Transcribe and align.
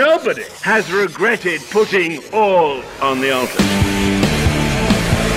nobody 0.00 0.44
has 0.62 0.90
regretted 0.90 1.60
putting 1.70 2.22
all 2.32 2.82
on 3.02 3.20
the 3.20 3.30
altar. 3.32 3.58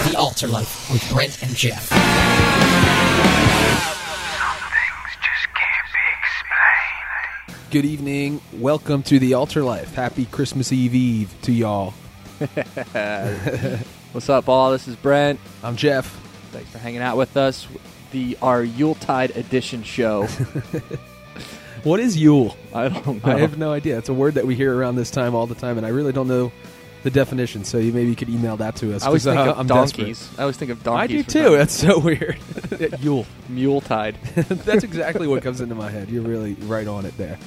The 0.10 0.16
Altar 0.18 0.48
Life 0.48 0.90
with 0.90 1.06
Brent 1.12 1.44
and 1.44 1.54
Geoff. 1.54 1.90
Good 7.72 7.84
evening. 7.84 8.40
Welcome 8.54 9.04
to 9.04 9.20
the 9.20 9.34
Altar 9.34 9.64
Life. 9.64 9.96
Happy 9.96 10.28
Christmas 10.28 10.72
Eve 10.72 10.96
Eve 10.96 11.36
to 11.42 11.52
y'all. 11.52 11.92
What's 14.14 14.30
up, 14.30 14.48
all? 14.48 14.72
This 14.72 14.88
is 14.88 14.96
Brent. 14.96 15.42
I'm 15.62 15.76
Geoff. 15.76 16.08
Thanks 16.54 16.70
for 16.70 16.78
hanging 16.78 17.02
out 17.02 17.18
with 17.18 17.36
us. 17.36 17.68
The 18.12 18.38
our 18.42 18.64
Yuletide 18.64 19.36
edition 19.36 19.84
show. 19.84 20.30
What 21.84 22.00
is 22.00 22.16
Yule? 22.18 22.56
I 22.74 22.88
don't 22.90 23.24
know. 23.26 23.32
I 23.34 23.40
have 23.40 23.58
no 23.58 23.72
idea. 23.74 23.98
It's 23.98 24.10
a 24.10 24.14
word 24.14 24.36
that 24.36 24.46
we 24.48 24.56
hear 24.56 24.76
around 24.76 24.96
this 24.96 25.12
time 25.12 25.36
all 25.36 25.48
the 25.48 25.56
time, 25.56 25.78
and 25.78 25.86
I 25.86 25.90
really 25.90 26.14
don't 26.14 26.28
know 26.30 26.52
the 27.04 27.10
definition. 27.12 27.66
So 27.66 27.78
you 27.78 27.92
maybe 27.92 28.10
you 28.10 28.16
could 28.16 28.30
email 28.30 28.56
that 28.58 28.78
to 28.78 28.96
us. 28.96 29.04
I 29.04 29.08
always 29.08 29.26
think 29.26 29.38
uh, 29.38 29.52
of 29.52 29.60
I'm 29.60 29.68
donkeys. 29.68 30.20
desperate. 30.20 30.40
I 30.40 30.44
always 30.44 30.58
think 30.58 30.72
of 30.72 30.82
donkeys. 30.84 31.04
I 31.04 31.08
do 31.08 31.24
too. 31.24 31.44
some- 31.44 31.54
That's 31.58 31.74
so 31.74 32.00
weird. 32.00 32.38
Yule. 33.02 33.26
mule 33.50 33.82
tide. 33.82 34.16
That's 34.36 34.84
exactly 34.86 35.28
what 35.28 35.44
comes 35.44 35.60
into 35.60 35.76
my 35.76 35.90
head. 35.90 36.10
You're 36.10 36.24
really 36.24 36.54
right 36.54 36.88
on 36.88 37.06
it 37.06 37.18
there. 37.18 37.38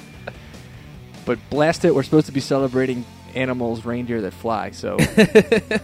But 1.25 1.39
blast 1.51 1.85
it, 1.85 1.95
we're 1.95 2.03
supposed 2.03 2.27
to 2.27 2.33
be 2.33 2.41
celebrating 2.41 3.05
animals, 3.35 3.85
reindeer 3.85 4.21
that 4.23 4.33
fly, 4.35 4.71
so 4.71 4.97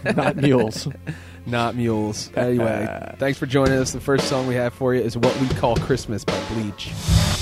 not 0.16 0.36
mules. 0.36 0.86
Not 1.46 1.74
mules. 1.74 2.30
Anyway, 2.36 3.14
thanks 3.18 3.38
for 3.38 3.46
joining 3.46 3.74
us. 3.74 3.92
The 3.92 4.00
first 4.00 4.28
song 4.28 4.46
we 4.46 4.54
have 4.54 4.74
for 4.74 4.94
you 4.94 5.00
is 5.00 5.16
"What 5.16 5.38
We 5.40 5.48
Call 5.48 5.76
Christmas" 5.76 6.24
by 6.24 6.38
Bleach. 6.52 6.92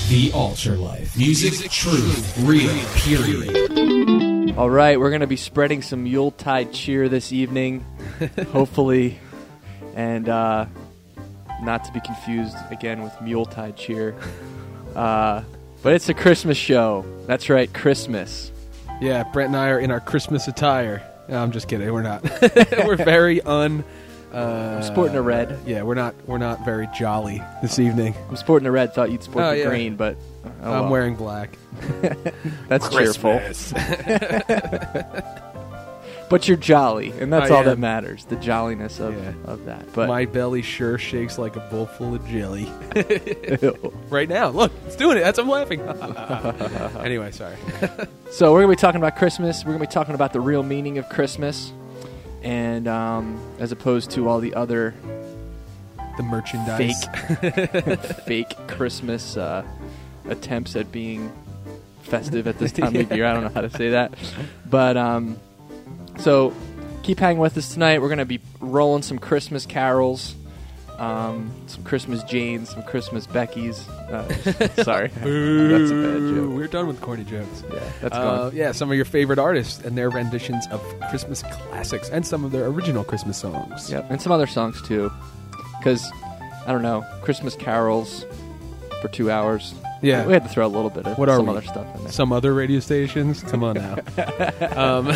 The 0.09 0.31
Altar 0.35 0.77
Life. 0.77 1.17
Music, 1.17 1.71
truth, 1.71 2.39
real, 2.39 2.71
period. 2.97 4.57
All 4.59 4.71
right, 4.71 4.99
we're 4.99 5.11
going 5.11 5.21
to 5.21 5.27
be 5.27 5.37
spreading 5.37 5.83
some 5.83 6.07
Yuletide 6.07 6.73
cheer 6.73 7.09
this 7.09 7.33
evening, 7.33 7.85
hopefully, 8.53 9.19
and 9.95 10.29
uh, 10.29 10.67
not 11.63 11.85
to 11.85 11.93
be 11.93 12.01
confused 12.01 12.57
again 12.71 13.03
with 13.03 13.13
Muletide 13.21 13.77
cheer. 13.77 14.15
Uh, 14.95 15.43
but 15.83 15.95
it's 15.95 16.09
a 16.09 16.15
Christmas 16.15 16.59
show. 16.59 17.05
That's 17.27 17.49
right, 17.49 17.73
Christmas. 17.73 18.51
Yeah, 19.01 19.23
Brent 19.33 19.49
and 19.49 19.57
I 19.57 19.69
are 19.69 19.79
in 19.79 19.91
our 19.91 20.01
Christmas 20.01 20.49
attire. 20.49 21.03
No, 21.29 21.41
I'm 21.41 21.53
just 21.53 21.69
kidding. 21.69 21.91
We're 21.93 22.03
not. 22.03 22.25
we're 22.85 22.97
very 22.97 23.41
un. 23.43 23.85
Uh, 24.33 24.77
I'm 24.77 24.83
sporting 24.83 25.17
a 25.17 25.23
red. 25.23 25.59
Yeah, 25.67 25.83
we're 25.83 25.95
not. 25.95 26.15
We're 26.27 26.39
not 26.39 26.65
very 26.65 26.89
jolly 26.97 27.43
this 27.63 27.79
evening. 27.79 28.15
I'm 28.29 28.37
sporting 28.37 28.67
a 28.67 28.71
red. 28.71 28.95
Thought 28.95 29.11
you'd 29.11 29.23
sport 29.23 29.45
Oh, 29.45 29.51
the 29.51 29.59
yeah. 29.59 29.65
green, 29.69 29.97
but 29.97 30.17
oh 30.45 30.51
I'm 30.63 30.71
well. 30.83 30.89
wearing 30.91 31.17
black. 31.17 31.59
that's 32.69 32.89
cheerful. 32.91 33.41
But 36.29 36.47
you're 36.47 36.57
jolly, 36.57 37.11
and 37.19 37.33
that's 37.33 37.51
I 37.51 37.57
all 37.57 37.65
that 37.65 37.73
am. 37.73 37.81
matters. 37.81 38.25
The 38.27 38.37
jolliness 38.37 39.01
of, 39.01 39.15
Yeah. 39.17 39.33
of 39.47 39.65
that. 39.65 39.93
But 39.93 40.07
My 40.07 40.27
belly 40.27 40.63
sure 40.63 40.97
shakes 40.97 41.39
like 41.39 41.57
a 41.57 41.61
bowl 41.73 41.87
full 41.87 42.15
of 42.15 42.25
jelly. 42.29 42.71
right 44.11 44.29
now, 44.29 44.51
look, 44.51 44.71
it's 44.87 44.95
doing 44.95 45.17
it. 45.19 45.23
That's 45.23 45.41
I'm 45.41 45.49
laughing. 45.49 45.81
anyway, 47.01 47.33
sorry. 47.33 47.57
So 48.31 48.53
we're 48.53 48.61
gonna 48.61 48.73
be 48.75 48.77
talking 48.77 49.01
about 49.01 49.17
Christmas. 49.17 49.65
We're 49.65 49.73
gonna 49.73 49.85
be 49.87 49.93
talking 49.93 50.15
about 50.15 50.33
the 50.33 50.39
real 50.41 50.63
meaning 50.63 50.99
of 50.99 51.09
Christmas, 51.09 51.73
and 52.43 52.87
um, 52.89 53.41
as 53.59 53.73
opposed 53.73 54.11
to 54.13 54.29
all 54.29 54.41
the 54.41 54.55
other 54.55 54.95
The 56.17 56.23
merchandise. 56.23 57.05
fake, 57.05 58.01
fake 58.27 58.57
Christmas 58.69 59.37
uh, 59.37 59.65
attempts 60.29 60.77
at 60.77 60.91
being 60.93 61.33
festive 62.03 62.47
at 62.47 62.59
this 62.59 62.73
time 62.73 62.95
of 62.97 63.13
year. 63.17 63.25
I 63.27 63.33
don't 63.35 63.43
know 63.45 63.51
how 63.51 63.61
to 63.63 63.71
say 63.71 63.91
that, 63.91 64.15
but 64.69 64.97
um, 64.97 65.37
so 66.19 66.53
keep 67.03 67.19
hanging 67.19 67.41
with 67.41 67.57
us 67.57 67.73
tonight. 67.73 68.01
We're 68.03 68.09
gonna 68.09 68.25
be 68.25 68.41
rolling 68.61 69.03
some 69.03 69.19
Christmas 69.19 69.67
carols. 69.67 70.35
Um, 71.01 71.51
some 71.67 71.83
Christmas 71.85 72.23
Janes, 72.25 72.69
some 72.71 72.83
Christmas 72.83 73.27
Beckys. 73.27 73.89
Uh, 74.11 74.83
sorry, 74.85 75.09
that's 75.09 75.91
a 75.91 75.95
bad 75.95 76.35
joke. 76.35 76.51
We're 76.51 76.67
done 76.67 76.87
with 76.89 77.01
corny 77.01 77.25
jokes. 77.25 77.65
Yeah, 77.73 77.81
that's 78.03 78.15
Uh, 78.15 78.23
gone. 78.51 78.57
yeah, 78.57 78.73
some 78.73 78.91
of 78.91 78.97
your 78.97 79.07
favorite 79.07 79.39
artists 79.39 79.83
and 79.83 79.97
their 79.97 80.11
renditions 80.11 80.67
of 80.71 80.83
Christmas 81.09 81.43
classics 81.43 82.11
and 82.11 82.27
some 82.27 82.45
of 82.45 82.51
their 82.53 82.67
original 82.67 83.03
Christmas 83.03 83.39
songs. 83.39 83.91
Yep, 83.91 84.11
and 84.11 84.21
some 84.21 84.31
other 84.31 84.47
songs 84.47 84.81
too, 84.83 85.11
because 85.79 86.07
I 86.67 86.73
don't 86.73 86.83
know, 86.83 87.03
Christmas 87.23 87.55
carols 87.57 88.27
for 89.01 89.09
two 89.09 89.31
hours. 89.31 89.75
Yeah. 90.03 90.27
we 90.27 90.33
had 90.35 90.43
to 90.45 90.49
throw 90.51 90.67
a 90.67 90.69
little 90.69 90.91
bit 90.91 91.07
of 91.07 91.17
What 91.19 91.29
some 91.31 91.45
we? 91.47 91.51
other 91.53 91.63
stuff 91.63 91.87
in 91.97 92.03
there. 92.05 92.13
some 92.13 92.33
other 92.33 92.53
radio 92.55 92.81
stations. 92.81 93.43
Come 93.45 93.65
on 93.65 93.75
now. 93.77 93.97
um, 94.77 95.13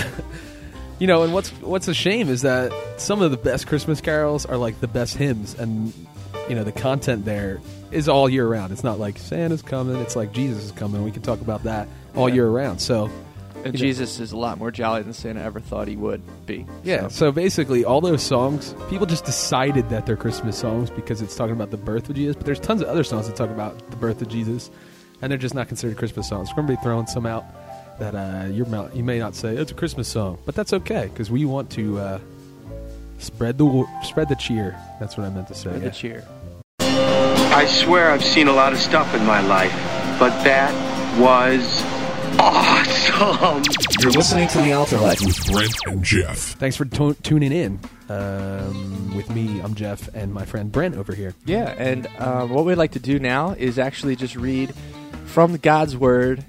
you 0.98 1.06
know, 1.06 1.22
and 1.22 1.32
what's 1.34 1.50
what's 1.60 1.88
a 1.88 1.94
shame 1.94 2.28
is 2.28 2.42
that 2.42 2.72
some 2.98 3.20
of 3.22 3.30
the 3.30 3.36
best 3.36 3.66
Christmas 3.66 4.00
carols 4.00 4.46
are 4.46 4.56
like 4.56 4.80
the 4.80 4.88
best 4.88 5.16
hymns, 5.16 5.54
and 5.54 5.92
you 6.48 6.54
know 6.54 6.64
the 6.64 6.72
content 6.72 7.24
there 7.24 7.60
is 7.90 8.08
all 8.08 8.28
year 8.28 8.46
round. 8.46 8.72
It's 8.72 8.84
not 8.84 8.98
like 8.98 9.18
Santa's 9.18 9.62
coming; 9.62 9.96
it's 9.96 10.16
like 10.16 10.32
Jesus 10.32 10.64
is 10.64 10.72
coming. 10.72 11.02
We 11.04 11.10
can 11.10 11.22
talk 11.22 11.40
about 11.40 11.64
that 11.64 11.88
all 12.16 12.28
Yeah. 12.28 12.36
year 12.36 12.48
round. 12.48 12.80
So 12.80 13.10
and 13.64 13.72
know. 13.72 13.78
Jesus 13.78 14.20
is 14.20 14.32
a 14.32 14.36
lot 14.36 14.58
more 14.58 14.70
jolly 14.70 15.02
than 15.02 15.14
Santa 15.14 15.40
ever 15.40 15.58
thought 15.58 15.88
he 15.88 15.96
would 15.96 16.20
be. 16.44 16.66
yeah, 16.82 17.02
So, 17.08 17.08
so 17.08 17.32
basically, 17.32 17.82
all 17.84 18.02
those 18.02 18.22
songs, 18.22 18.74
people 18.90 19.06
just 19.06 19.24
decided 19.24 19.88
that 19.88 20.04
they're 20.04 20.16
Christmas 20.16 20.58
songs 20.58 20.90
because 20.90 21.22
it's 21.22 21.34
talking 21.34 21.54
about 21.54 21.70
the 21.70 21.78
birth 21.78 22.10
of 22.10 22.14
Jesus. 22.16 22.36
But 22.36 22.44
there's 22.44 22.60
tons 22.60 22.82
of 22.82 22.88
other 22.88 23.04
songs 23.04 23.26
that 23.26 23.36
talk 23.36 23.48
about 23.48 23.90
the 23.90 23.96
birth 23.96 24.20
of 24.20 24.28
Jesus, 24.28 24.70
and 25.22 25.30
they're 25.30 25.38
just 25.38 25.54
not 25.54 25.68
considered 25.68 25.96
Christmas 25.96 26.28
songs. 26.28 26.50
We're 26.50 26.62
gonna 26.62 26.76
be 26.76 26.82
throwing 26.82 27.06
some 27.06 27.24
out 27.24 27.46
that 27.98 28.14
uh, 28.14 28.46
your 28.48 28.66
mouth, 28.66 28.94
you 28.94 29.04
may 29.04 29.18
not 29.18 29.34
say 29.34 29.56
it's 29.56 29.70
a 29.70 29.74
Christmas 29.74 30.08
song, 30.08 30.38
but 30.46 30.54
that's 30.54 30.72
okay 30.72 31.08
because 31.12 31.30
we 31.30 31.44
want 31.44 31.70
to 31.70 31.98
uh, 31.98 32.18
spread 33.18 33.58
the 33.58 33.64
wo- 33.64 33.88
spread 34.02 34.28
the 34.28 34.36
cheer. 34.36 34.76
That's 35.00 35.16
what 35.16 35.26
I 35.26 35.30
meant 35.30 35.48
to 35.48 35.54
say. 35.54 35.70
for 35.70 35.76
yeah. 35.78 35.84
the 35.84 35.90
cheer. 35.90 36.24
I 36.80 37.66
swear 37.66 38.10
I've 38.10 38.24
seen 38.24 38.48
a 38.48 38.52
lot 38.52 38.72
of 38.72 38.78
stuff 38.78 39.14
in 39.14 39.24
my 39.24 39.40
life, 39.46 39.72
but 40.18 40.30
that 40.44 40.72
was 41.20 41.82
awesome. 42.40 43.62
You're 44.00 44.10
listening 44.12 44.48
to 44.48 44.58
The 44.58 44.72
Altar 44.72 44.98
Life. 44.98 45.20
with 45.20 45.46
Brent 45.52 45.74
and 45.86 46.02
Geoff. 46.02 46.38
Thanks 46.38 46.76
for 46.76 46.84
to- 46.84 47.14
tuning 47.22 47.52
in. 47.52 47.78
Um, 48.08 49.14
with 49.16 49.30
me, 49.30 49.60
I'm 49.60 49.74
Geoff, 49.74 50.08
and 50.14 50.34
my 50.34 50.44
friend 50.44 50.70
Brent 50.70 50.96
over 50.96 51.14
here. 51.14 51.34
Yeah, 51.46 51.74
and 51.78 52.08
um, 52.18 52.50
what 52.50 52.64
we'd 52.64 52.74
like 52.74 52.92
to 52.92 52.98
do 52.98 53.18
now 53.18 53.52
is 53.52 53.78
actually 53.78 54.16
just 54.16 54.36
read 54.36 54.74
from 55.26 55.56
God's 55.56 55.96
Word 55.96 56.44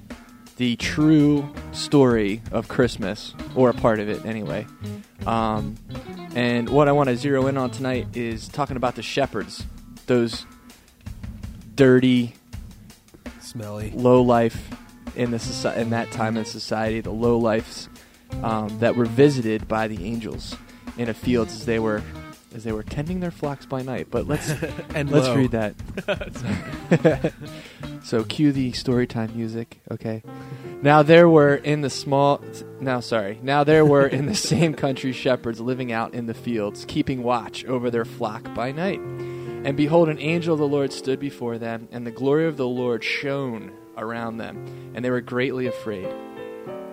the 0.57 0.75
true 0.77 1.49
story 1.73 2.41
of 2.51 2.67
Christmas, 2.67 3.33
or 3.55 3.69
a 3.69 3.73
part 3.73 3.99
of 3.99 4.07
it 4.09 4.25
anyway. 4.25 4.65
Um, 5.25 5.75
and 6.33 6.69
what 6.69 6.87
I 6.87 6.91
want 6.91 7.09
to 7.09 7.17
zero 7.17 7.47
in 7.47 7.57
on 7.57 7.71
tonight 7.71 8.07
is 8.15 8.47
talking 8.47 8.77
about 8.77 8.95
the 8.95 9.01
shepherds, 9.01 9.65
those 10.07 10.45
dirty, 11.75 12.33
Smelly. 13.39 13.91
low 13.91 14.21
life 14.21 14.69
in 15.15 15.31
the 15.31 15.37
soci- 15.37 15.75
in 15.77 15.89
that 15.91 16.11
time 16.11 16.37
in 16.37 16.45
society, 16.45 17.01
the 17.01 17.11
low 17.11 17.37
lifes 17.37 17.89
um, 18.43 18.79
that 18.79 18.95
were 18.95 19.05
visited 19.05 19.67
by 19.67 19.87
the 19.87 20.05
angels 20.05 20.55
in 20.97 21.09
a 21.09 21.13
fields 21.13 21.53
as 21.53 21.65
they 21.65 21.79
were 21.79 22.01
as 22.55 22.63
they 22.63 22.71
were 22.71 22.83
tending 22.83 23.19
their 23.19 23.31
flocks 23.31 23.65
by 23.65 23.81
night. 23.81 24.07
But 24.09 24.27
let's 24.27 24.49
And 24.95 25.11
let's 25.11 25.27
low. 25.27 25.35
read 25.35 25.51
that. 25.51 27.33
so 28.03 28.23
cue 28.23 28.51
the 28.51 28.71
story 28.71 29.05
time 29.05 29.35
music. 29.35 29.81
Okay. 29.91 30.23
Now 30.81 31.03
there 31.03 31.27
were 31.29 31.55
in 31.55 31.81
the 31.81 31.89
small 31.89 32.41
now 32.79 32.99
sorry 32.99 33.39
now 33.41 33.63
there 33.63 33.85
were 33.85 34.07
in 34.07 34.25
the 34.25 34.35
same 34.35 34.73
country 34.73 35.11
shepherds 35.11 35.59
living 35.59 35.91
out 35.91 36.13
in 36.13 36.25
the 36.25 36.33
fields, 36.33 36.85
keeping 36.87 37.23
watch 37.23 37.65
over 37.65 37.89
their 37.91 38.05
flock 38.05 38.53
by 38.53 38.71
night. 38.71 38.99
And 38.99 39.75
behold, 39.75 40.09
an 40.09 40.19
angel 40.19 40.53
of 40.53 40.59
the 40.59 40.67
Lord 40.67 40.93
stood 40.93 41.19
before 41.19 41.57
them, 41.57 41.87
and 41.91 42.05
the 42.05 42.11
glory 42.11 42.45
of 42.45 42.55
the 42.55 42.67
Lord 42.67 43.03
shone 43.03 43.71
around 43.97 44.37
them, 44.37 44.91
and 44.93 45.03
they 45.03 45.09
were 45.09 45.21
greatly 45.21 45.65
afraid. 45.65 46.07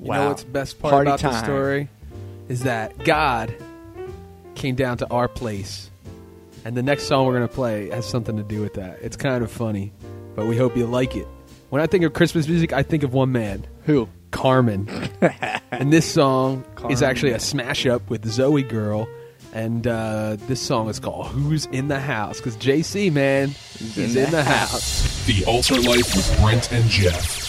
You 0.00 0.12
know 0.12 0.28
what's 0.28 0.42
the 0.42 0.50
best 0.50 0.78
part 0.78 0.92
Party 0.92 1.10
about 1.10 1.20
the 1.20 1.38
story 1.42 1.88
is 2.48 2.62
that 2.62 3.04
God 3.04 3.54
came 4.54 4.74
down 4.74 4.98
to 4.98 5.10
our 5.10 5.28
place, 5.28 5.90
and 6.64 6.76
the 6.76 6.82
next 6.82 7.04
song 7.04 7.26
we're 7.26 7.34
gonna 7.34 7.48
play 7.48 7.90
has 7.90 8.06
something 8.06 8.36
to 8.36 8.42
do 8.42 8.60
with 8.60 8.74
that. 8.74 8.98
It's 9.02 9.16
kind 9.16 9.42
of 9.42 9.50
funny, 9.50 9.92
but 10.34 10.46
we 10.46 10.56
hope 10.56 10.76
you 10.76 10.86
like 10.86 11.16
it. 11.16 11.26
When 11.70 11.82
I 11.82 11.86
think 11.86 12.04
of 12.04 12.12
Christmas 12.12 12.46
music, 12.46 12.72
I 12.72 12.82
think 12.82 13.02
of 13.02 13.12
one 13.12 13.32
man, 13.32 13.66
Who? 13.84 14.08
Carmen. 14.30 14.88
and 15.70 15.92
this 15.92 16.10
song 16.10 16.64
is 16.90 17.02
actually 17.02 17.32
a 17.32 17.40
smash 17.40 17.86
up 17.86 18.08
with 18.10 18.24
ZOEgirl. 18.24 19.08
And 19.52 19.86
uh, 19.86 20.36
this 20.46 20.60
song 20.60 20.90
is 20.90 21.00
called 21.00 21.28
Who's 21.28 21.64
in 21.66 21.88
the 21.88 21.98
House? 21.98 22.38
Because 22.38 22.56
JC, 22.56 23.10
man, 23.10 23.48
he's 23.48 24.14
in, 24.14 24.30
the 24.30 24.44
house. 24.44 25.24
The 25.24 25.46
Altar 25.46 25.80
Life 25.80 26.14
with 26.14 26.38
Brent 26.40 26.70
and 26.72 26.84
Geoff. 26.90 27.45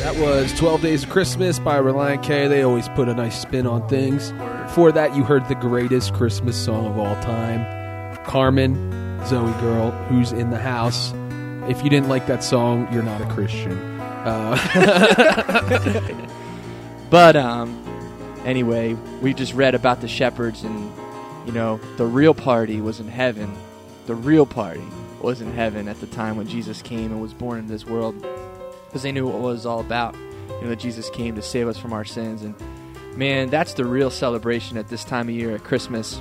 That 0.00 0.16
was 0.16 0.52
12 0.54 0.82
Days 0.82 1.04
of 1.04 1.10
Christmas 1.10 1.58
by 1.58 1.78
Relient 1.78 2.22
K. 2.22 2.48
They 2.48 2.62
always 2.62 2.88
put 2.90 3.08
a 3.08 3.14
nice 3.14 3.40
spin 3.40 3.66
on 3.66 3.86
things. 3.88 4.32
Before 4.32 4.90
that, 4.92 5.14
you 5.14 5.24
heard 5.24 5.46
the 5.48 5.54
greatest 5.54 6.14
Christmas 6.14 6.56
song 6.62 6.86
of 6.86 6.98
all 6.98 7.14
time 7.22 8.16
Carmen, 8.24 8.74
ZOEgirl, 9.24 10.06
Who's 10.08 10.32
in 10.32 10.50
the 10.50 10.58
House. 10.58 11.12
If 11.68 11.84
you 11.84 11.90
didn't 11.90 12.08
like 12.08 12.26
that 12.26 12.42
song, 12.42 12.92
you're 12.92 13.02
not 13.02 13.20
a 13.20 13.26
Christian. 13.26 13.78
Uh, 14.00 14.56
But 17.10 17.34
um, 17.34 17.82
anyway, 18.44 18.94
we 19.20 19.34
just 19.34 19.52
read 19.52 19.74
about 19.74 20.00
the 20.00 20.06
shepherds, 20.08 20.62
and 20.62 20.92
you 21.44 21.52
know, 21.52 21.78
the 21.96 22.06
real 22.06 22.34
party 22.34 22.80
was 22.80 23.00
in 23.00 23.08
heaven. 23.08 23.52
The 24.06 24.14
real 24.14 24.46
party 24.46 24.84
was 25.20 25.40
in 25.40 25.52
heaven 25.52 25.88
at 25.88 26.00
the 26.00 26.06
time 26.06 26.36
when 26.36 26.46
Jesus 26.46 26.80
came 26.80 27.10
and 27.10 27.20
was 27.20 27.34
born 27.34 27.58
in 27.58 27.66
this 27.66 27.84
world, 27.84 28.14
because 28.90 29.02
they 29.02 29.12
knew 29.12 29.26
what 29.26 29.36
it 29.36 29.40
was 29.40 29.64
all 29.64 29.80
about. 29.80 30.14
You 30.48 30.62
know, 30.62 30.68
that 30.70 30.80
Jesus 30.80 31.08
came 31.10 31.36
to 31.36 31.42
save 31.42 31.68
us 31.68 31.78
from 31.78 31.92
our 31.92 32.04
sins, 32.04 32.42
and 32.42 32.54
man, 33.16 33.48
that's 33.48 33.74
the 33.74 33.84
real 33.84 34.10
celebration 34.10 34.76
at 34.76 34.88
this 34.88 35.04
time 35.04 35.28
of 35.28 35.34
year 35.34 35.54
at 35.54 35.62
Christmas. 35.62 36.20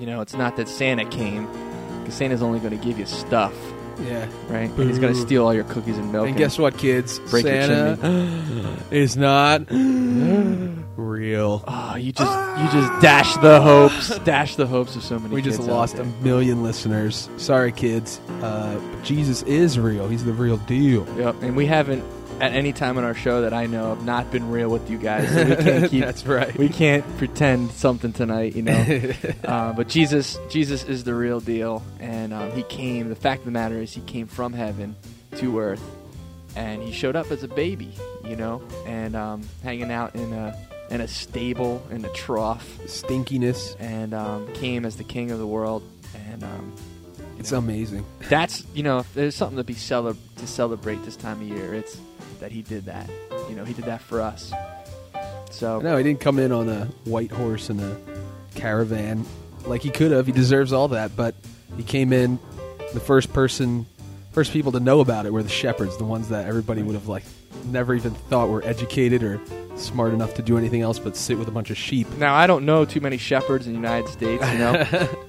You 0.00 0.06
know, 0.06 0.22
it's 0.22 0.34
not 0.34 0.56
that 0.56 0.68
Santa 0.68 1.04
came, 1.04 1.46
because 2.00 2.14
Santa's 2.14 2.42
only 2.42 2.58
going 2.58 2.76
to 2.76 2.84
give 2.84 2.98
you 2.98 3.06
stuff, 3.06 3.54
yeah. 4.00 4.26
right? 4.48 4.70
And 4.70 4.88
he's 4.88 4.98
going 4.98 5.14
to 5.14 5.20
steal 5.20 5.44
all 5.44 5.54
your 5.54 5.64
cookies 5.64 5.98
and 5.98 6.10
milk. 6.10 6.26
And 6.26 6.36
guess 6.36 6.58
what, 6.58 6.78
kids? 6.78 7.18
Break 7.30 7.44
your 7.44 7.62
Santa 7.62 8.76
is 8.90 9.16
not 9.16 9.70
real. 10.96 11.64
Oh, 11.66 11.96
you 11.96 12.12
just 12.12 12.58
you 12.58 12.80
just 12.80 13.02
dash 13.02 13.36
the 13.38 13.60
hopes, 13.60 14.18
dash 14.24 14.56
the 14.56 14.66
hopes 14.66 14.96
of 14.96 15.02
so 15.02 15.18
many. 15.18 15.34
We 15.34 15.42
just 15.42 15.58
kids 15.58 15.68
out 15.68 15.74
lost 15.74 15.96
there. 15.96 16.04
a 16.04 16.22
million 16.22 16.62
listeners. 16.62 17.28
Sorry, 17.36 17.72
kids. 17.72 18.20
Uh, 18.42 18.80
but 18.92 19.04
Jesus 19.04 19.42
is 19.42 19.78
real. 19.78 20.08
He's 20.08 20.24
the 20.24 20.32
real 20.32 20.56
deal. 20.58 21.06
Yep, 21.18 21.42
and 21.42 21.56
we 21.56 21.66
haven't 21.66 22.04
at 22.40 22.52
any 22.52 22.72
time 22.72 22.98
in 22.98 23.04
our 23.04 23.14
show 23.14 23.42
that 23.42 23.54
I 23.54 23.66
know 23.66 23.92
of 23.92 24.04
not 24.04 24.30
been 24.30 24.50
real 24.50 24.68
with 24.68 24.90
you 24.90 24.98
guys. 24.98 25.28
So 25.32 25.44
we 25.44 25.56
can't 25.64 25.90
keep. 25.90 26.04
That's 26.04 26.26
right. 26.26 26.56
we 26.56 26.68
can't 26.68 27.16
pretend 27.18 27.70
something 27.72 28.12
tonight, 28.12 28.56
you 28.56 28.62
know. 28.62 29.12
uh, 29.44 29.72
but 29.72 29.88
Jesus, 29.88 30.38
Jesus 30.48 30.84
is 30.84 31.04
the 31.04 31.14
real 31.14 31.40
deal, 31.40 31.82
and 32.00 32.32
um, 32.32 32.50
He 32.52 32.62
came. 32.64 33.08
The 33.08 33.16
fact 33.16 33.40
of 33.40 33.44
the 33.46 33.50
matter 33.52 33.80
is, 33.80 33.92
He 33.92 34.00
came 34.02 34.26
from 34.26 34.52
heaven 34.52 34.96
to 35.36 35.58
earth, 35.58 35.82
and 36.56 36.82
He 36.82 36.92
showed 36.92 37.16
up 37.16 37.30
as 37.30 37.42
a 37.42 37.48
baby, 37.48 37.94
you 38.24 38.36
know, 38.36 38.62
and 38.86 39.14
um, 39.16 39.42
hanging 39.62 39.90
out 39.92 40.14
in 40.14 40.32
a 40.32 40.56
in 40.94 41.00
a 41.00 41.08
stable 41.08 41.84
and 41.90 42.04
a 42.04 42.08
trough, 42.10 42.78
Stinkiness. 42.86 43.74
and 43.80 44.14
um, 44.14 44.50
came 44.54 44.84
as 44.86 44.96
the 44.96 45.04
King 45.04 45.30
of 45.32 45.38
the 45.38 45.46
world, 45.46 45.82
and 46.30 46.44
um, 46.44 46.72
It's 47.38 47.52
amazing. 47.52 48.04
that's 48.28 48.64
you 48.74 48.82
know 48.84 48.98
if 49.00 49.12
there's 49.14 49.34
something 49.34 49.56
to 49.58 49.64
be 49.64 49.74
cele- 49.74 50.16
to 50.36 50.46
celebrate 50.46 51.04
this 51.04 51.16
time 51.16 51.40
of 51.42 51.48
year 51.48 51.74
it's 51.74 51.98
that 52.40 52.52
he 52.52 52.62
did 52.62 52.84
that 52.86 53.08
you 53.48 53.54
know 53.56 53.64
he 53.64 53.74
did 53.74 53.84
that 53.86 54.00
for 54.00 54.20
us 54.20 54.52
so 55.50 55.80
No, 55.80 55.96
he 55.96 56.02
didn't 56.02 56.20
come 56.20 56.38
in 56.38 56.52
on 56.52 56.68
a 56.68 56.86
white 57.04 57.30
horse 57.30 57.70
and 57.70 57.80
a 57.80 57.96
caravan 58.54 59.24
like 59.66 59.82
he 59.82 59.90
could 59.90 60.10
have. 60.10 60.26
He 60.26 60.32
deserves 60.32 60.72
all 60.72 60.88
that, 60.88 61.16
but 61.16 61.34
he 61.76 61.82
came 61.82 62.12
in 62.12 62.38
the 62.92 63.00
first 63.00 63.32
person, 63.32 63.86
first 64.32 64.52
people 64.52 64.72
to 64.72 64.80
know 64.80 65.00
about 65.00 65.26
it 65.26 65.32
were 65.32 65.42
the 65.42 65.48
shepherds, 65.48 65.96
the 65.96 66.04
ones 66.04 66.28
that 66.28 66.46
everybody 66.46 66.82
would 66.82 66.94
have 66.94 67.08
like 67.08 67.24
never 67.64 67.94
even 67.94 68.12
thought 68.12 68.48
were 68.48 68.64
educated 68.64 69.22
or 69.22 69.40
smart 69.76 70.12
enough 70.12 70.34
to 70.34 70.42
do 70.42 70.56
anything 70.56 70.82
else 70.82 70.98
but 70.98 71.16
sit 71.16 71.38
with 71.38 71.48
a 71.48 71.50
bunch 71.50 71.70
of 71.70 71.76
sheep. 71.76 72.08
now 72.18 72.34
i 72.34 72.46
don't 72.46 72.64
know 72.64 72.84
too 72.84 73.00
many 73.00 73.16
shepherds 73.16 73.66
in 73.66 73.72
the 73.72 73.78
united 73.78 74.08
states 74.08 74.44
you 74.52 74.58
know. 74.58 75.08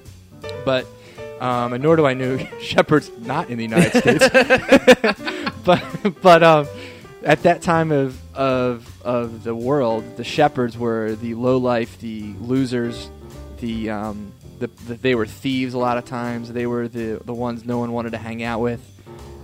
But 0.64 0.86
um, 1.40 1.72
and 1.72 1.82
nor 1.82 1.96
do 1.96 2.06
i 2.06 2.14
know 2.14 2.38
shepherds 2.60 3.10
not 3.20 3.50
in 3.50 3.58
the 3.58 3.64
united 3.64 4.00
states. 4.00 5.22
But 5.64 5.82
but 6.22 6.42
um, 6.44 6.68
at 7.24 7.42
that 7.42 7.62
time 7.62 7.90
of 7.90 8.20
of 8.36 9.02
of 9.04 9.42
the 9.42 9.54
world 9.54 10.16
the 10.16 10.22
shepherds 10.22 10.78
were 10.78 11.16
the 11.16 11.34
low 11.34 11.58
life 11.58 11.98
the 11.98 12.34
losers 12.40 13.10
the 13.58 13.90
um 13.90 14.32
the, 14.60 14.68
the, 14.86 14.94
they 14.94 15.14
were 15.14 15.26
thieves 15.26 15.74
a 15.74 15.78
lot 15.78 15.98
of 15.98 16.04
times. 16.04 16.52
They 16.52 16.66
were 16.66 16.88
the 16.88 17.20
the 17.24 17.34
ones 17.34 17.64
no 17.64 17.78
one 17.78 17.92
wanted 17.92 18.10
to 18.12 18.18
hang 18.18 18.42
out 18.42 18.60
with 18.60 18.80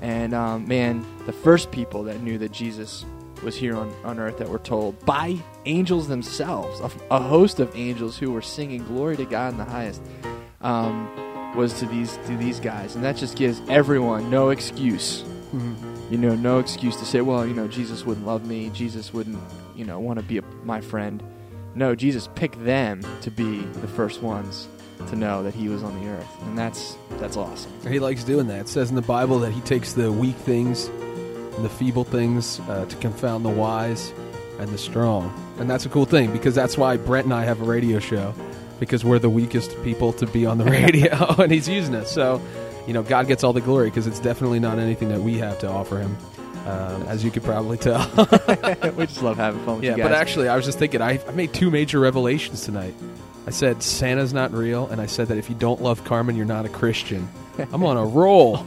and 0.02 0.34
um, 0.34 0.68
man 0.68 1.04
the 1.24 1.32
first 1.32 1.70
people 1.70 2.02
that 2.02 2.20
knew 2.20 2.36
that 2.36 2.52
jesus 2.52 3.06
was 3.42 3.56
here 3.56 3.74
on, 3.74 3.90
on 4.04 4.18
earth 4.18 4.36
that 4.36 4.48
were 4.48 4.58
told 4.58 5.02
by 5.06 5.36
angels 5.64 6.06
themselves 6.08 6.80
a, 6.80 7.14
a 7.14 7.20
host 7.20 7.58
of 7.58 7.74
angels 7.74 8.18
who 8.18 8.30
were 8.30 8.42
singing 8.42 8.84
glory 8.84 9.16
to 9.16 9.24
god 9.24 9.52
in 9.52 9.58
the 9.58 9.64
highest 9.64 10.02
um, 10.60 11.56
was 11.56 11.72
to 11.80 11.86
these 11.86 12.18
to 12.26 12.36
these 12.36 12.60
guys 12.60 12.94
and 12.94 13.02
that 13.02 13.16
just 13.16 13.36
gives 13.36 13.62
everyone 13.68 14.30
no 14.30 14.50
excuse 14.50 15.24
you 16.10 16.18
know, 16.18 16.34
no 16.34 16.58
excuse 16.58 16.96
to 16.96 17.04
say, 17.04 17.20
well, 17.20 17.46
you 17.46 17.54
know, 17.54 17.68
Jesus 17.68 18.04
wouldn't 18.04 18.26
love 18.26 18.46
me. 18.46 18.70
Jesus 18.70 19.12
wouldn't, 19.12 19.38
you 19.76 19.84
know, 19.84 19.98
want 20.00 20.18
to 20.18 20.24
be 20.24 20.38
a, 20.38 20.42
my 20.64 20.80
friend. 20.80 21.22
No, 21.74 21.94
Jesus 21.94 22.28
picked 22.34 22.62
them 22.64 23.02
to 23.22 23.30
be 23.30 23.60
the 23.60 23.88
first 23.88 24.22
ones 24.22 24.68
to 25.08 25.16
know 25.16 25.42
that 25.42 25.54
he 25.54 25.68
was 25.68 25.82
on 25.82 25.98
the 26.00 26.08
earth. 26.10 26.42
And 26.42 26.58
that's 26.58 26.96
that's 27.12 27.36
awesome. 27.36 27.70
He 27.88 27.98
likes 27.98 28.24
doing 28.24 28.46
that. 28.48 28.60
It 28.60 28.68
says 28.68 28.90
in 28.90 28.96
the 28.96 29.02
Bible 29.02 29.38
that 29.40 29.52
he 29.52 29.60
takes 29.60 29.92
the 29.92 30.10
weak 30.12 30.36
things 30.36 30.88
and 30.88 31.64
the 31.64 31.68
feeble 31.68 32.04
things 32.04 32.60
uh, 32.60 32.86
to 32.86 32.96
confound 32.96 33.44
the 33.44 33.50
wise 33.50 34.12
and 34.58 34.68
the 34.70 34.78
strong. 34.78 35.32
And 35.58 35.68
that's 35.68 35.86
a 35.86 35.88
cool 35.88 36.04
thing 36.04 36.32
because 36.32 36.54
that's 36.54 36.78
why 36.78 36.96
Brent 36.96 37.26
and 37.26 37.34
I 37.34 37.44
have 37.44 37.60
a 37.60 37.64
radio 37.64 37.98
show 37.98 38.34
because 38.80 39.04
we're 39.04 39.18
the 39.18 39.30
weakest 39.30 39.80
people 39.84 40.12
to 40.14 40.26
be 40.26 40.44
on 40.44 40.58
the 40.58 40.64
radio 40.64 41.34
and 41.38 41.52
he's 41.52 41.68
using 41.68 41.94
us. 41.94 42.10
So, 42.10 42.42
you 42.86 42.92
know, 42.92 43.02
God 43.02 43.28
gets 43.28 43.44
all 43.44 43.52
the 43.52 43.60
glory 43.60 43.90
because 43.90 44.06
it's 44.06 44.18
definitely 44.18 44.60
not 44.60 44.78
anything 44.78 45.08
that 45.10 45.20
we 45.20 45.38
have 45.38 45.58
to 45.60 45.68
offer 45.68 45.98
him, 45.98 46.16
um, 46.66 47.02
as 47.02 47.24
you 47.24 47.30
could 47.30 47.44
probably 47.44 47.78
tell. 47.78 48.00
we 48.96 49.06
just 49.06 49.22
love 49.22 49.36
having 49.36 49.64
fun 49.64 49.76
with 49.76 49.84
yeah, 49.84 49.92
you 49.92 49.96
guys. 49.98 50.04
but 50.04 50.12
actually, 50.12 50.48
I 50.48 50.56
was 50.56 50.64
just 50.64 50.78
thinking, 50.78 51.00
I, 51.00 51.20
I 51.24 51.30
made 51.30 51.52
two 51.52 51.70
major 51.70 52.00
revelations 52.00 52.64
tonight. 52.64 52.94
I 53.46 53.50
said 53.50 53.82
Santa's 53.82 54.32
not 54.32 54.52
real, 54.52 54.86
and 54.88 55.00
I 55.00 55.06
said 55.06 55.28
that 55.28 55.38
if 55.38 55.48
you 55.48 55.56
don't 55.56 55.82
love 55.82 56.04
Carmen, 56.04 56.36
you're 56.36 56.46
not 56.46 56.64
a 56.64 56.68
Christian. 56.68 57.28
I'm 57.72 57.84
on 57.84 57.96
a 57.96 58.04
roll. 58.04 58.64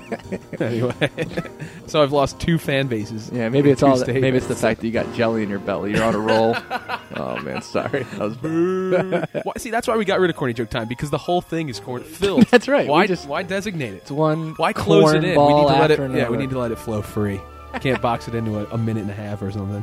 anyway, 0.60 1.10
so 1.86 2.02
I've 2.02 2.12
lost 2.12 2.40
two 2.40 2.56
fan 2.56 2.86
bases. 2.86 3.30
yeah, 3.32 3.48
maybe 3.48 3.70
it's 3.70 3.82
all. 3.82 3.96
That, 3.96 4.08
maybe 4.08 4.36
it's 4.36 4.46
the 4.46 4.54
fact 4.56 4.80
that 4.80 4.86
you 4.86 4.92
got 4.92 5.12
jelly 5.14 5.42
in 5.42 5.50
your 5.50 5.58
belly. 5.58 5.92
You're 5.92 6.04
on 6.04 6.14
a 6.14 6.18
roll. 6.18 6.56
oh 7.16 7.38
man, 7.42 7.60
sorry. 7.62 8.04
That 8.04 9.22
was 9.32 9.44
Why, 9.44 9.52
see, 9.58 9.70
that's 9.70 9.86
why 9.86 9.96
we 9.96 10.04
got 10.04 10.18
rid 10.20 10.30
of 10.30 10.36
corny 10.36 10.54
joke 10.54 10.70
time 10.70 10.88
because 10.88 11.10
the 11.10 11.18
whole 11.18 11.40
thing 11.42 11.68
is 11.68 11.78
corn 11.80 12.02
filled. 12.04 12.44
That's 12.46 12.68
right, 12.68 12.88
Why 12.88 13.06
just- 13.06 13.28
why 13.28 13.42
designate 13.42 13.94
it? 13.94 13.96
it's 13.98 14.10
one. 14.10 14.54
Why 14.56 14.72
close 14.72 15.12
it 15.12 15.24
in? 15.24 15.38
We 15.38 15.54
need 15.54 15.60
to 15.60 15.66
let 15.66 15.90
it. 15.90 16.10
Yeah, 16.12 16.28
we 16.30 16.36
need 16.38 16.50
to 16.50 16.58
let 16.58 16.70
it 16.72 16.78
flow 16.78 17.02
free. 17.02 17.40
Can't 17.80 18.00
box 18.00 18.28
it 18.28 18.34
into 18.34 18.58
a, 18.58 18.64
a 18.74 18.78
minute 18.78 19.02
and 19.02 19.10
a 19.10 19.14
half 19.14 19.42
or 19.42 19.50
something. 19.50 19.82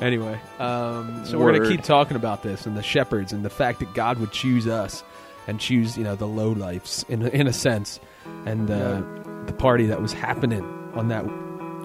Anyway, 0.00 0.40
um, 0.60 1.24
so 1.24 1.38
we're 1.38 1.52
gonna 1.52 1.68
keep 1.68 1.82
talking 1.82 2.16
about 2.16 2.42
this 2.42 2.66
and 2.66 2.76
the 2.76 2.82
shepherds 2.82 3.32
and 3.32 3.44
the 3.44 3.50
fact 3.50 3.80
that 3.80 3.92
God 3.94 4.18
would 4.18 4.30
choose 4.32 4.66
us 4.66 5.02
and 5.48 5.58
choose 5.58 5.96
you 5.98 6.04
know 6.04 6.14
the 6.14 6.26
low 6.26 6.50
lifes 6.52 7.04
in 7.08 7.22
a- 7.22 7.28
in 7.30 7.46
a 7.48 7.52
sense, 7.52 7.98
and 8.46 8.70
uh, 8.70 9.02
the 9.46 9.52
party 9.52 9.86
that 9.86 10.00
was 10.00 10.12
happening 10.12 10.62
on 10.94 11.08
that 11.08 11.24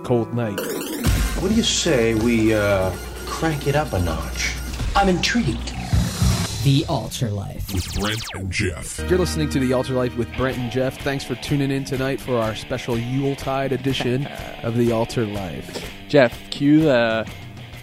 cold 0.04 0.34
night. 0.34 0.60
What 1.42 1.50
do 1.50 1.56
you 1.56 1.64
say 1.64 2.14
we 2.14 2.54
uh, 2.54 2.92
crank 3.26 3.68
it 3.68 3.76
up 3.76 3.94
a 3.94 4.00
notch? 4.00 4.54
I'm 4.96 5.10
intrigued. 5.10 5.74
The 6.64 6.86
Altar 6.88 7.30
Life. 7.30 7.74
With 7.74 7.94
Brent 8.00 8.24
and 8.36 8.50
Geoff. 8.50 9.00
You're 9.10 9.20
listening 9.20 9.50
to 9.50 9.60
the 9.60 9.74
Altar 9.74 9.94
Life 9.96 10.16
with 10.16 10.32
Brent 10.38 10.58
and 10.58 10.72
Geoff. 10.72 10.98
Thanks 11.02 11.26
for 11.26 11.36
tuning 11.36 11.72
in 11.72 11.84
tonight 11.84 12.22
for 12.22 12.38
our 12.38 12.56
special 12.56 12.98
Yuletide 12.98 13.74
edition 13.74 14.26
of 14.64 14.78
the 14.78 14.92
Altar 14.94 15.26
Life. 15.26 15.92
Geoff, 16.08 16.38
cue 16.52 16.82
the 16.82 17.28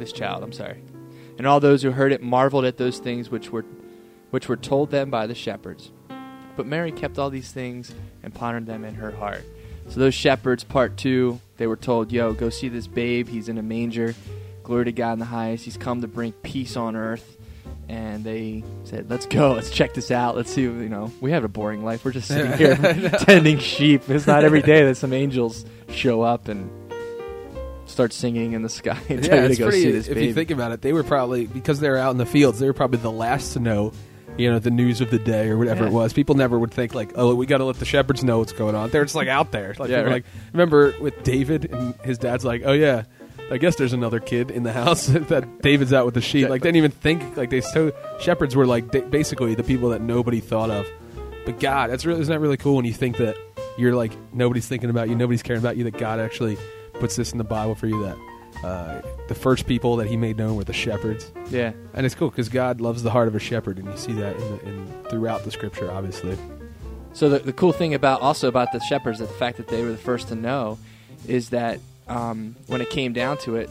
this 0.00 0.12
child. 0.12 0.42
I'm 0.42 0.52
sorry. 0.52 0.82
And 1.38 1.46
all 1.46 1.60
those 1.60 1.82
who 1.82 1.90
heard 1.90 2.12
it 2.12 2.22
marveled 2.22 2.64
at 2.64 2.76
those 2.76 2.98
things 2.98 3.30
which 3.30 3.50
were, 3.50 3.64
which 4.30 4.48
were 4.48 4.56
told 4.56 4.90
them 4.90 5.10
by 5.10 5.26
the 5.26 5.34
shepherds. 5.34 5.90
But 6.56 6.66
Mary 6.66 6.92
kept 6.92 7.18
all 7.18 7.30
these 7.30 7.50
things 7.50 7.94
and 8.22 8.34
pondered 8.34 8.66
them 8.66 8.84
in 8.84 8.94
her 8.96 9.10
heart. 9.10 9.44
So 9.88 10.00
those 10.00 10.14
shepherds, 10.14 10.64
part 10.64 10.96
two, 10.96 11.40
they 11.56 11.66
were 11.66 11.76
told, 11.76 12.12
"Yo, 12.12 12.32
go 12.34 12.50
see 12.50 12.68
this 12.68 12.86
babe. 12.86 13.28
He's 13.28 13.48
in 13.48 13.58
a 13.58 13.62
manger. 13.62 14.14
Glory 14.62 14.84
to 14.84 14.92
God 14.92 15.14
in 15.14 15.18
the 15.18 15.24
highest. 15.24 15.64
He's 15.64 15.76
come 15.76 16.02
to 16.02 16.08
bring 16.08 16.32
peace 16.32 16.76
on 16.76 16.94
earth." 16.94 17.36
And 17.88 18.22
they 18.22 18.62
said, 18.84 19.10
"Let's 19.10 19.26
go. 19.26 19.52
Let's 19.54 19.70
check 19.70 19.94
this 19.94 20.10
out. 20.10 20.36
Let's 20.36 20.52
see. 20.52 20.62
You 20.62 20.88
know, 20.88 21.10
we 21.20 21.32
have 21.32 21.44
a 21.44 21.48
boring 21.48 21.84
life. 21.84 22.04
We're 22.04 22.12
just 22.12 22.28
sitting 22.28 22.52
here 22.58 22.76
tending 23.20 23.58
sheep. 23.58 24.08
It's 24.08 24.26
not 24.26 24.44
every 24.44 24.62
day 24.62 24.84
that 24.84 24.96
some 24.96 25.12
angels 25.12 25.64
show 25.88 26.22
up 26.22 26.48
and 26.48 26.70
start 27.92 28.12
singing 28.12 28.52
in 28.54 28.62
the 28.62 28.68
sky 28.68 28.98
and 29.08 29.24
yeah, 29.24 29.34
you 29.34 29.40
to 29.42 29.46
it's 29.50 29.58
go 29.58 29.68
pretty. 29.68 29.86
if 29.88 30.06
babe." 30.08 30.16
you 30.18 30.34
think 30.34 30.50
about 30.50 30.72
it, 30.72 30.82
they 30.82 30.92
were 30.92 31.04
probably 31.04 31.46
because 31.46 31.80
they 31.80 31.88
were 31.90 31.96
out 31.98 32.10
in 32.10 32.18
the 32.18 32.26
fields. 32.26 32.58
They 32.58 32.66
were 32.66 32.72
probably 32.72 32.98
the 32.98 33.10
last 33.12 33.52
to 33.52 33.60
know, 33.60 33.92
you 34.36 34.50
know, 34.50 34.58
the 34.58 34.70
news 34.70 35.00
of 35.00 35.10
the 35.10 35.18
day 35.18 35.48
or 35.48 35.58
whatever 35.58 35.84
Yeah. 35.84 35.90
it 35.90 35.92
was. 35.92 36.12
People 36.12 36.34
never 36.34 36.58
would 36.58 36.72
think 36.72 36.94
like, 36.94 37.12
oh, 37.16 37.34
we 37.34 37.46
got 37.46 37.58
to 37.58 37.64
let 37.64 37.76
the 37.78 37.84
shepherds 37.84 38.24
know 38.24 38.38
what's 38.38 38.52
going 38.52 38.74
on. 38.74 38.90
They're 38.90 39.04
just 39.04 39.14
like 39.14 39.28
out 39.28 39.52
there. 39.52 39.74
Like, 39.78 39.90
Yeah, 39.90 40.00
right. 40.00 40.12
like 40.12 40.24
remember 40.52 40.94
with 41.00 41.22
David 41.22 41.70
and 41.70 41.94
his 42.02 42.18
dad's 42.18 42.44
like, 42.44 42.62
oh 42.64 42.72
yeah. 42.72 43.04
I 43.50 43.58
guess 43.58 43.76
there's 43.76 43.92
another 43.92 44.18
kid 44.18 44.50
in 44.50 44.62
the 44.62 44.72
house 44.72 45.06
that 45.08 45.60
David's 45.60 45.92
out 45.92 46.06
with 46.06 46.14
the 46.14 46.22
sheep. 46.22 46.48
Like, 46.48 46.62
they 46.62 46.68
didn't 46.68 46.76
even 46.78 46.90
think 46.90 47.36
like 47.36 47.50
they 47.50 47.60
so 47.60 47.92
shepherds 48.18 48.56
were 48.56 48.64
like 48.66 48.90
da- 48.90 49.02
basically 49.02 49.54
the 49.54 49.62
people 49.62 49.90
that 49.90 50.00
nobody 50.00 50.40
thought 50.40 50.70
of. 50.70 50.86
But 51.44 51.60
God, 51.60 51.90
that's 51.90 52.06
really 52.06 52.22
isn't 52.22 52.32
that 52.32 52.40
really 52.40 52.56
cool 52.56 52.76
when 52.76 52.86
you 52.86 52.94
think 52.94 53.18
that 53.18 53.36
you're 53.76 53.94
like 53.94 54.12
nobody's 54.32 54.66
thinking 54.68 54.88
about 54.88 55.10
you, 55.10 55.16
nobody's 55.16 55.42
caring 55.42 55.60
about 55.60 55.76
you. 55.76 55.84
That 55.84 55.98
God 55.98 56.18
actually 56.18 56.56
puts 56.94 57.16
this 57.16 57.32
in 57.32 57.38
the 57.38 57.44
Bible 57.44 57.74
for 57.74 57.86
you. 57.86 58.02
That 58.02 58.64
uh, 58.64 59.02
the 59.28 59.34
first 59.34 59.66
people 59.66 59.96
that 59.96 60.08
He 60.08 60.16
made 60.16 60.36
known 60.36 60.56
were 60.56 60.64
the 60.64 60.72
shepherds, 60.72 61.32
yeah, 61.50 61.72
and 61.94 62.06
it's 62.06 62.14
cool 62.14 62.30
because 62.30 62.48
God 62.48 62.80
loves 62.80 63.02
the 63.02 63.10
heart 63.10 63.28
of 63.28 63.34
a 63.34 63.40
shepherd, 63.40 63.78
and 63.78 63.88
you 63.88 63.96
see 63.96 64.12
that 64.12 64.36
in, 64.36 64.40
the, 64.40 64.64
in 64.66 65.04
throughout 65.10 65.44
the 65.44 65.50
Scripture, 65.50 65.90
obviously. 65.90 66.36
So 67.14 67.28
the, 67.28 67.40
the 67.40 67.52
cool 67.52 67.72
thing 67.72 67.94
about 67.94 68.22
also 68.22 68.48
about 68.48 68.72
the 68.72 68.80
shepherds, 68.80 69.18
that 69.18 69.28
the 69.28 69.34
fact 69.34 69.58
that 69.58 69.68
they 69.68 69.82
were 69.82 69.90
the 69.90 69.98
first 69.98 70.28
to 70.28 70.34
know, 70.34 70.78
is 71.26 71.50
that 71.50 71.78
um, 72.08 72.56
when 72.66 72.80
it 72.80 72.90
came 72.90 73.12
down 73.12 73.38
to 73.38 73.56
it, 73.56 73.70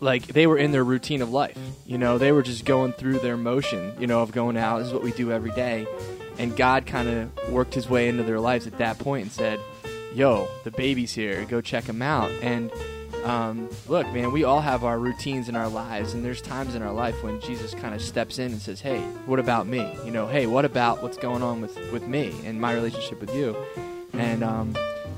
like 0.00 0.26
they 0.26 0.46
were 0.46 0.58
in 0.58 0.72
their 0.72 0.84
routine 0.84 1.22
of 1.22 1.30
life. 1.30 1.58
You 1.86 1.98
know, 1.98 2.18
they 2.18 2.32
were 2.32 2.42
just 2.42 2.64
going 2.64 2.92
through 2.92 3.18
their 3.20 3.36
motion. 3.36 3.94
You 3.98 4.06
know, 4.06 4.22
of 4.22 4.32
going 4.32 4.56
out. 4.56 4.78
This 4.78 4.88
is 4.88 4.94
what 4.94 5.02
we 5.02 5.12
do 5.12 5.32
every 5.32 5.52
day, 5.52 5.86
and 6.38 6.56
God 6.56 6.86
kind 6.86 7.08
of 7.08 7.50
worked 7.50 7.74
His 7.74 7.88
way 7.88 8.08
into 8.08 8.22
their 8.22 8.40
lives 8.40 8.66
at 8.66 8.78
that 8.78 8.98
point 8.98 9.22
and 9.24 9.32
said, 9.32 9.60
"Yo, 10.16 10.48
the 10.64 10.70
baby's 10.70 11.12
here. 11.12 11.44
Go 11.44 11.60
check 11.60 11.84
him 11.84 12.00
out." 12.00 12.30
And 12.40 12.72
um, 13.24 13.68
look, 13.86 14.06
man, 14.12 14.32
we 14.32 14.44
all 14.44 14.60
have 14.60 14.82
our 14.82 14.98
routines 14.98 15.48
in 15.48 15.56
our 15.56 15.68
lives, 15.68 16.14
and 16.14 16.24
there's 16.24 16.40
times 16.40 16.74
in 16.74 16.82
our 16.82 16.92
life 16.92 17.22
when 17.22 17.40
Jesus 17.40 17.74
kind 17.74 17.94
of 17.94 18.00
steps 18.00 18.38
in 18.38 18.52
and 18.52 18.62
says, 18.62 18.80
"Hey, 18.80 19.00
what 19.26 19.38
about 19.38 19.66
me? 19.66 19.94
You 20.04 20.10
know, 20.10 20.26
hey, 20.26 20.46
what 20.46 20.64
about 20.64 21.02
what's 21.02 21.18
going 21.18 21.42
on 21.42 21.60
with 21.60 21.76
with 21.92 22.06
me 22.06 22.32
and 22.44 22.60
my 22.60 22.72
relationship 22.72 23.20
with 23.20 23.34
you?" 23.34 23.56
And 24.12 24.42
um, 24.42 24.74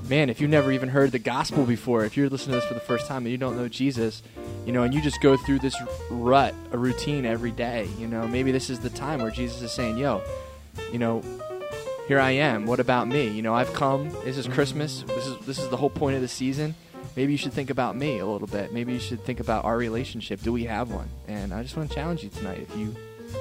man, 0.08 0.30
if 0.30 0.40
you've 0.40 0.50
never 0.50 0.72
even 0.72 0.88
heard 0.88 1.12
the 1.12 1.18
gospel 1.18 1.64
before, 1.64 2.04
if 2.04 2.16
you're 2.16 2.28
listening 2.28 2.54
to 2.54 2.60
this 2.60 2.68
for 2.68 2.74
the 2.74 2.80
first 2.80 3.06
time 3.06 3.18
and 3.18 3.30
you 3.30 3.38
don't 3.38 3.56
know 3.56 3.68
Jesus, 3.68 4.22
you 4.66 4.72
know, 4.72 4.82
and 4.82 4.92
you 4.92 5.00
just 5.00 5.20
go 5.20 5.36
through 5.36 5.60
this 5.60 5.76
rut, 6.10 6.54
a 6.72 6.78
routine 6.78 7.24
every 7.24 7.52
day, 7.52 7.88
you 7.98 8.08
know, 8.08 8.26
maybe 8.26 8.50
this 8.50 8.68
is 8.70 8.80
the 8.80 8.90
time 8.90 9.20
where 9.20 9.30
Jesus 9.30 9.62
is 9.62 9.70
saying, 9.70 9.98
"Yo, 9.98 10.22
you 10.90 10.98
know." 10.98 11.22
Here 12.08 12.18
I 12.18 12.32
am. 12.32 12.66
What 12.66 12.80
about 12.80 13.06
me? 13.06 13.28
You 13.28 13.42
know, 13.42 13.54
I've 13.54 13.72
come. 13.74 14.10
This 14.24 14.36
is 14.38 14.48
Christmas. 14.48 15.02
This 15.06 15.26
is 15.26 15.46
this 15.46 15.58
is 15.58 15.68
the 15.68 15.76
whole 15.76 15.90
point 15.90 16.16
of 16.16 16.22
the 16.22 16.28
season 16.28 16.74
maybe 17.18 17.32
you 17.32 17.38
should 17.38 17.52
think 17.52 17.68
about 17.68 17.96
me 17.96 18.20
a 18.20 18.26
little 18.26 18.46
bit. 18.46 18.72
Maybe 18.72 18.92
you 18.92 19.00
should 19.00 19.24
think 19.24 19.40
about 19.40 19.64
our 19.64 19.76
relationship. 19.76 20.40
Do 20.40 20.52
we 20.52 20.64
have 20.66 20.92
one? 20.92 21.08
And 21.26 21.52
I 21.52 21.62
just 21.64 21.76
want 21.76 21.88
to 21.88 21.94
challenge 21.94 22.22
you 22.22 22.28
tonight. 22.30 22.60
If 22.70 22.76
you 22.78 22.94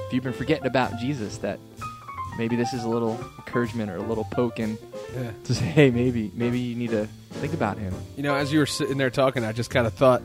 if 0.06 0.12
you've 0.12 0.24
been 0.24 0.32
forgetting 0.32 0.66
about 0.66 0.98
Jesus, 0.98 1.38
that 1.38 1.60
maybe 2.36 2.56
this 2.56 2.72
is 2.72 2.82
a 2.82 2.88
little 2.88 3.18
encouragement 3.38 3.88
or 3.90 3.96
a 3.96 4.02
little 4.02 4.24
poke 4.24 4.58
in 4.58 4.76
Yeah. 5.14 5.30
to 5.44 5.54
say, 5.54 5.64
hey, 5.64 5.90
maybe 5.90 6.32
maybe 6.34 6.58
you 6.58 6.74
need 6.74 6.90
to 6.90 7.06
think 7.34 7.54
about 7.54 7.78
him. 7.78 7.94
You 8.16 8.24
know, 8.24 8.34
as 8.34 8.52
you 8.52 8.58
were 8.58 8.66
sitting 8.66 8.98
there 8.98 9.10
talking, 9.10 9.44
I 9.44 9.52
just 9.52 9.70
kind 9.70 9.86
of 9.86 9.94
thought 9.94 10.22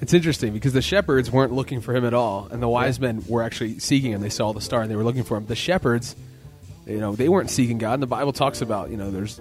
it's 0.00 0.14
interesting 0.14 0.52
because 0.52 0.72
the 0.72 0.80
shepherds 0.82 1.32
weren't 1.32 1.52
looking 1.52 1.80
for 1.80 1.96
him 1.96 2.04
at 2.04 2.14
all, 2.14 2.46
and 2.52 2.62
the 2.62 2.68
wise 2.68 3.00
men 3.00 3.24
were 3.26 3.42
actually 3.42 3.80
seeking 3.80 4.12
him. 4.12 4.20
They 4.20 4.30
saw 4.30 4.52
the 4.52 4.60
star 4.60 4.82
and 4.82 4.90
they 4.90 4.94
were 4.96 5.02
looking 5.02 5.24
for 5.24 5.36
him. 5.36 5.46
The 5.46 5.56
shepherds, 5.56 6.14
you 6.88 6.98
know, 7.00 7.14
they 7.14 7.28
weren't 7.28 7.50
seeking 7.50 7.78
God. 7.78 7.94
And 7.94 8.02
the 8.02 8.06
Bible 8.06 8.32
talks 8.32 8.60
about, 8.62 8.90
you 8.90 8.96
know, 8.96 9.10
there's 9.10 9.40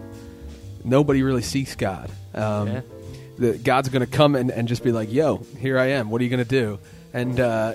nobody 0.83 1.23
really 1.23 1.41
seeks 1.41 1.75
God. 1.75 2.09
Um, 2.33 2.67
Yeah. 2.67 2.81
that 3.39 3.63
God's 3.63 3.89
going 3.89 4.05
to 4.05 4.11
come 4.11 4.35
and, 4.35 4.49
and 4.51 4.67
just 4.67 4.83
be 4.83 4.91
like, 4.91 5.11
"Yo, 5.13 5.37
here 5.59 5.77
I 5.77 5.87
am. 5.91 6.09
What 6.09 6.21
are 6.21 6.23
you 6.23 6.29
going 6.29 6.43
to 6.43 6.49
do?" 6.49 6.79
And 7.13 7.39
uh, 7.39 7.73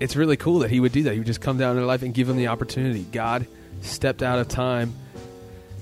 it's 0.00 0.16
really 0.16 0.36
cool 0.36 0.60
that 0.60 0.70
He 0.70 0.80
would 0.80 0.92
do 0.92 1.02
that. 1.04 1.12
He 1.12 1.18
would 1.18 1.26
just 1.26 1.40
come 1.40 1.58
down 1.58 1.70
in 1.72 1.76
their 1.76 1.86
life 1.86 2.02
and 2.02 2.14
give 2.14 2.26
them 2.28 2.36
the 2.36 2.48
opportunity. 2.48 3.02
God 3.12 3.46
stepped 3.82 4.22
out 4.22 4.38
of 4.38 4.48
time. 4.48 4.94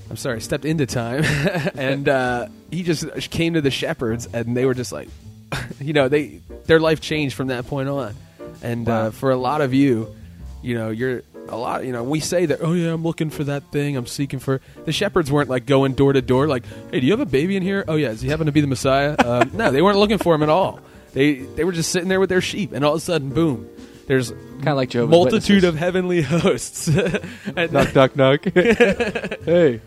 I'm 0.09 0.17
sorry, 0.17 0.41
stepped 0.41 0.65
into 0.65 0.85
time, 0.85 1.23
and 1.75 2.09
uh, 2.09 2.47
He 2.69 2.83
just 2.83 3.31
came 3.31 3.53
to 3.53 3.61
the 3.61 3.71
shepherds, 3.71 4.27
and 4.33 4.55
they 4.57 4.65
were 4.65 4.73
just 4.73 4.91
like, 4.91 5.07
you 5.79 5.93
know, 5.93 6.09
they 6.09 6.41
their 6.65 6.79
life 6.81 6.99
changed 6.99 7.35
from 7.35 7.47
that 7.47 7.67
point 7.67 7.87
on. 7.87 8.13
And 8.61 8.85
Wow. 8.85 9.07
uh, 9.07 9.11
for 9.11 9.31
a 9.31 9.37
lot 9.37 9.61
of 9.61 9.73
you, 9.73 10.13
you 10.61 10.75
know, 10.77 10.89
you're 10.89 11.21
a 11.51 11.55
lot. 11.57 11.85
You 11.85 11.91
know, 11.91 12.03
we 12.03 12.19
say 12.19 12.45
that. 12.47 12.59
Oh 12.61 12.73
yeah, 12.73 12.93
I'm 12.93 13.03
looking 13.03 13.29
for 13.29 13.43
that 13.45 13.71
thing. 13.71 13.97
I'm 13.97 14.07
seeking 14.07 14.39
for. 14.39 14.61
The 14.85 14.91
shepherds 14.91 15.31
weren't 15.31 15.49
like 15.49 15.65
going 15.65 15.93
door 15.93 16.13
to 16.13 16.21
door, 16.21 16.47
like, 16.47 16.63
"Hey, 16.91 16.99
do 16.99 17.05
you 17.05 17.11
have 17.13 17.19
a 17.19 17.25
baby 17.25 17.55
in 17.55 17.63
here? 17.63 17.85
Oh 17.87 17.95
yeah, 17.95 18.09
does 18.09 18.21
he 18.21 18.29
happen 18.29 18.45
to 18.45 18.51
be 18.51 18.61
the 18.61 18.67
Messiah?" 18.67 19.15
um, 19.23 19.51
no, 19.53 19.71
they 19.71 19.81
weren't 19.81 19.97
looking 19.97 20.17
for 20.17 20.33
him 20.35 20.43
at 20.43 20.49
all. 20.49 20.79
They 21.13 21.35
they 21.35 21.63
were 21.63 21.73
just 21.73 21.91
sitting 21.91 22.09
there 22.09 22.19
with 22.19 22.29
their 22.29 22.41
sheep, 22.41 22.71
and 22.71 22.85
all 22.85 22.93
of 22.93 22.97
a 22.97 23.01
sudden, 23.01 23.29
boom, 23.29 23.67
there's 24.07 24.31
Kind 24.61 24.69
of 24.69 24.77
like 24.77 24.89
Jehovah's 24.89 25.11
multitude 25.11 25.63
of 25.63 25.75
heavenly 25.75 26.21
hosts. 26.21 26.87
knock 27.55 27.95
knock 27.95 28.15
knock. 28.15 28.43
hey, 28.43 29.81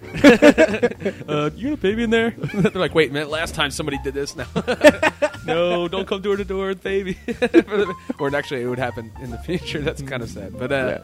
uh, 1.29 1.51
you 1.55 1.69
got 1.69 1.75
a 1.75 1.77
baby 1.81 2.03
in 2.03 2.11
there? 2.11 2.31
They're 2.33 2.73
like, 2.73 2.93
wait 2.93 3.11
a 3.11 3.13
minute, 3.13 3.31
last 3.31 3.55
time 3.55 3.71
somebody 3.71 3.99
did 4.03 4.15
this. 4.15 4.35
No, 4.35 4.45
no, 5.47 5.87
don't 5.87 6.09
come 6.09 6.23
door 6.23 6.37
to 6.37 6.45
door 6.45 6.69
with 6.69 6.83
baby. 6.83 7.17
or 8.19 8.35
actually, 8.35 8.63
it 8.63 8.67
would 8.67 8.81
happen 8.81 9.13
in 9.23 9.31
the 9.31 9.39
future. 9.39 9.81
That's 9.81 10.03
kind 10.03 10.25
of 10.25 10.29
sad. 10.29 10.59
But 10.59 10.73
uh, 10.73 10.99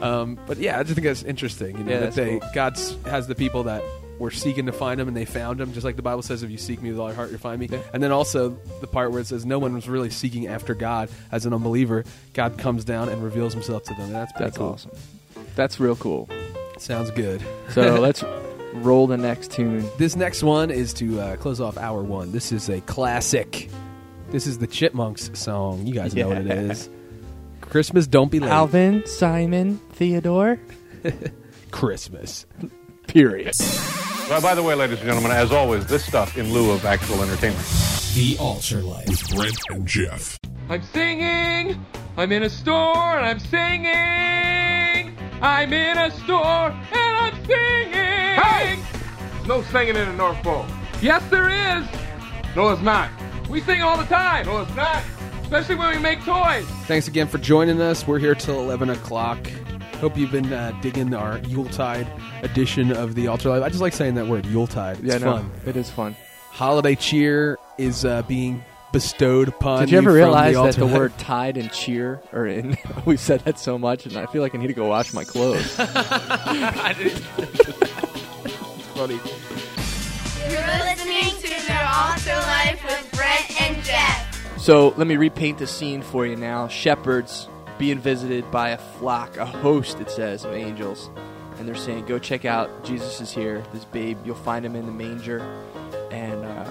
um, 0.00 0.38
but 0.46 0.58
yeah, 0.58 0.78
I 0.78 0.82
just 0.82 0.94
think 0.94 1.04
that's 1.06 1.22
interesting. 1.22 1.78
You 1.78 1.84
know, 1.84 1.90
Yeah, 1.92 1.98
that 2.00 2.04
that's 2.06 2.16
they 2.16 2.38
cool. 2.38 2.50
God 2.54 2.72
s- 2.76 2.96
has 3.06 3.26
the 3.26 3.34
people 3.34 3.64
that 3.64 3.82
were 4.18 4.30
seeking 4.30 4.66
to 4.66 4.72
find 4.72 5.00
him, 5.00 5.08
and 5.08 5.16
they 5.16 5.24
found 5.24 5.60
him. 5.60 5.72
Just 5.72 5.84
like 5.84 5.96
the 5.96 6.02
Bible 6.02 6.22
says, 6.22 6.42
if 6.42 6.50
you 6.50 6.58
seek 6.58 6.82
me 6.82 6.90
with 6.90 6.98
all 7.00 7.06
your 7.08 7.16
heart, 7.16 7.30
you'll 7.30 7.38
find 7.38 7.58
me. 7.58 7.68
And 7.94 8.02
then 8.02 8.12
also 8.12 8.50
the 8.80 8.86
part 8.86 9.12
where 9.12 9.20
it 9.20 9.26
says 9.26 9.46
no 9.46 9.58
one 9.58 9.72
was 9.74 9.88
really 9.88 10.10
seeking 10.10 10.46
after 10.46 10.74
God 10.74 11.08
as 11.32 11.46
an 11.46 11.54
unbeliever. 11.54 12.04
God 12.34 12.58
comes 12.58 12.84
down 12.84 13.08
and 13.08 13.22
reveals 13.24 13.54
Himself 13.54 13.84
to 13.84 13.94
them. 13.94 14.02
And 14.06 14.14
that's 14.14 14.32
pretty 14.32 14.44
that's 14.44 14.58
cool. 14.58 14.68
awesome. 14.70 14.90
That's 15.56 15.80
real 15.80 15.96
cool. 15.96 16.28
Sounds 16.78 17.10
good. 17.10 17.42
So 17.70 17.94
let's 18.00 18.22
roll 18.74 19.06
the 19.06 19.16
next 19.16 19.50
tune. 19.52 19.88
This 19.98 20.16
next 20.16 20.42
one 20.42 20.70
is 20.70 20.92
to 20.94 21.18
uh, 21.20 21.36
close 21.36 21.60
off 21.60 21.76
hour 21.78 22.02
one. 22.02 22.30
This 22.32 22.52
is 22.52 22.68
a 22.68 22.80
classic. 22.82 23.68
This 24.30 24.46
is 24.46 24.58
the 24.58 24.66
Chipmunks 24.66 25.30
song. 25.38 25.86
You 25.86 25.94
guys 25.94 26.14
know 26.14 26.28
what 26.28 26.38
it 26.38 26.46
is. 26.70 26.88
Christmas, 27.70 28.08
don't 28.08 28.32
be 28.32 28.40
late. 28.40 28.50
Alvin, 28.50 29.06
Simon, 29.06 29.78
Theodore. 29.92 30.58
Christmas. 31.70 32.44
Period. 33.06 33.54
Well, 34.28 34.40
by 34.42 34.56
the 34.56 34.62
way, 34.62 34.74
ladies 34.74 34.98
and 34.98 35.06
gentlemen, 35.06 35.30
as 35.30 35.52
always, 35.52 35.86
this 35.86 36.04
stuff 36.04 36.36
in 36.36 36.52
lieu 36.52 36.72
of 36.72 36.84
actual 36.84 37.22
entertainment. 37.22 37.64
The 38.14 38.36
Altar 38.40 38.82
Life. 38.82 39.06
With 39.06 39.34
Brent 39.34 39.58
and 39.70 39.86
Geoff. 39.86 40.36
I'm 40.68 40.82
singing. 40.82 41.84
I'm 42.16 42.32
in 42.32 42.42
a 42.42 42.50
store 42.50 43.18
and 43.18 43.24
I'm 43.26 43.38
singing. 43.38 45.16
I'm 45.40 45.72
in 45.72 45.96
a 45.96 46.10
store 46.10 46.70
and 46.70 47.16
I'm 47.16 47.34
singing. 47.46 47.94
Hey! 47.94 48.78
No 49.46 49.62
singing 49.62 49.94
in 49.94 50.08
the 50.08 50.14
North 50.14 50.42
Pole. 50.42 50.66
Yes, 51.00 51.22
there 51.30 51.48
is. 51.48 51.88
No, 52.56 52.70
it's 52.70 52.82
not. 52.82 53.10
We 53.48 53.60
sing 53.60 53.80
all 53.80 53.96
the 53.96 54.04
time. 54.04 54.46
No, 54.46 54.62
it's 54.62 54.74
not. 54.74 55.04
Especially 55.50 55.74
when 55.74 55.96
we 55.96 55.98
make 56.00 56.24
toys. 56.24 56.64
Thanks 56.86 57.08
again 57.08 57.26
for 57.26 57.38
joining 57.38 57.80
us. 57.80 58.06
We're 58.06 58.20
here 58.20 58.36
till 58.36 58.60
11 58.60 58.88
o'clock. 58.90 59.44
Hope 59.94 60.16
you've 60.16 60.30
been 60.30 60.52
uh, 60.52 60.70
digging 60.80 61.12
our 61.12 61.38
Yuletide 61.38 62.06
edition 62.44 62.92
of 62.92 63.16
the 63.16 63.26
Altar 63.26 63.48
Life. 63.48 63.64
I 63.64 63.68
just 63.68 63.80
like 63.80 63.92
saying 63.92 64.14
that 64.14 64.28
word, 64.28 64.46
Yuletide. 64.46 64.98
It's 65.00 65.06
yeah, 65.06 65.18
no, 65.18 65.38
fun. 65.38 65.50
it 65.66 65.74
is 65.74 65.90
fun. 65.90 66.14
Holiday 66.50 66.94
cheer 66.94 67.58
is 67.78 68.04
uh, 68.04 68.22
being 68.22 68.62
bestowed 68.92 69.48
upon 69.48 69.80
Did 69.80 69.90
you 69.90 69.98
ever 69.98 70.10
from 70.10 70.14
realize 70.18 70.54
that 70.54 70.76
the 70.76 70.86
word 70.86 71.18
tide 71.18 71.56
and 71.56 71.72
cheer 71.72 72.22
are 72.32 72.46
in? 72.46 72.78
We've 73.04 73.18
said 73.18 73.40
that 73.40 73.58
so 73.58 73.76
much, 73.76 74.06
and 74.06 74.16
I 74.16 74.26
feel 74.26 74.42
like 74.42 74.54
I 74.54 74.58
need 74.58 74.68
to 74.68 74.72
go 74.72 74.86
wash 74.86 75.12
my 75.12 75.24
clothes. 75.24 75.74
it's 75.80 75.88
funny? 78.94 79.18
You're 80.48 80.60
listening 80.78 81.34
to 81.42 81.48
The 81.66 81.88
Altar 81.92 82.36
Life 82.36 82.84
with 82.84 83.10
Brent 83.16 83.60
and 83.60 83.82
Geoff. 83.84 84.29
So 84.60 84.94
let 84.96 85.06
me 85.06 85.16
repaint 85.16 85.58
the 85.58 85.66
scene 85.66 86.02
for 86.02 86.26
you 86.26 86.36
now. 86.36 86.68
Shepherds 86.68 87.48
being 87.78 87.98
visited 87.98 88.50
by 88.50 88.70
a 88.70 88.78
flock, 88.78 89.36
a 89.38 89.46
host, 89.46 90.00
it 90.00 90.10
says, 90.10 90.44
of 90.44 90.52
angels. 90.52 91.10
And 91.58 91.66
they're 91.66 91.74
saying, 91.74 92.06
Go 92.06 92.18
check 92.18 92.44
out, 92.44 92.84
Jesus 92.84 93.20
is 93.20 93.32
here, 93.32 93.64
this 93.72 93.84
babe, 93.86 94.18
you'll 94.24 94.34
find 94.34 94.64
him 94.64 94.76
in 94.76 94.86
the 94.86 94.92
manger. 94.92 95.40
And, 96.10 96.44
uh, 96.44 96.70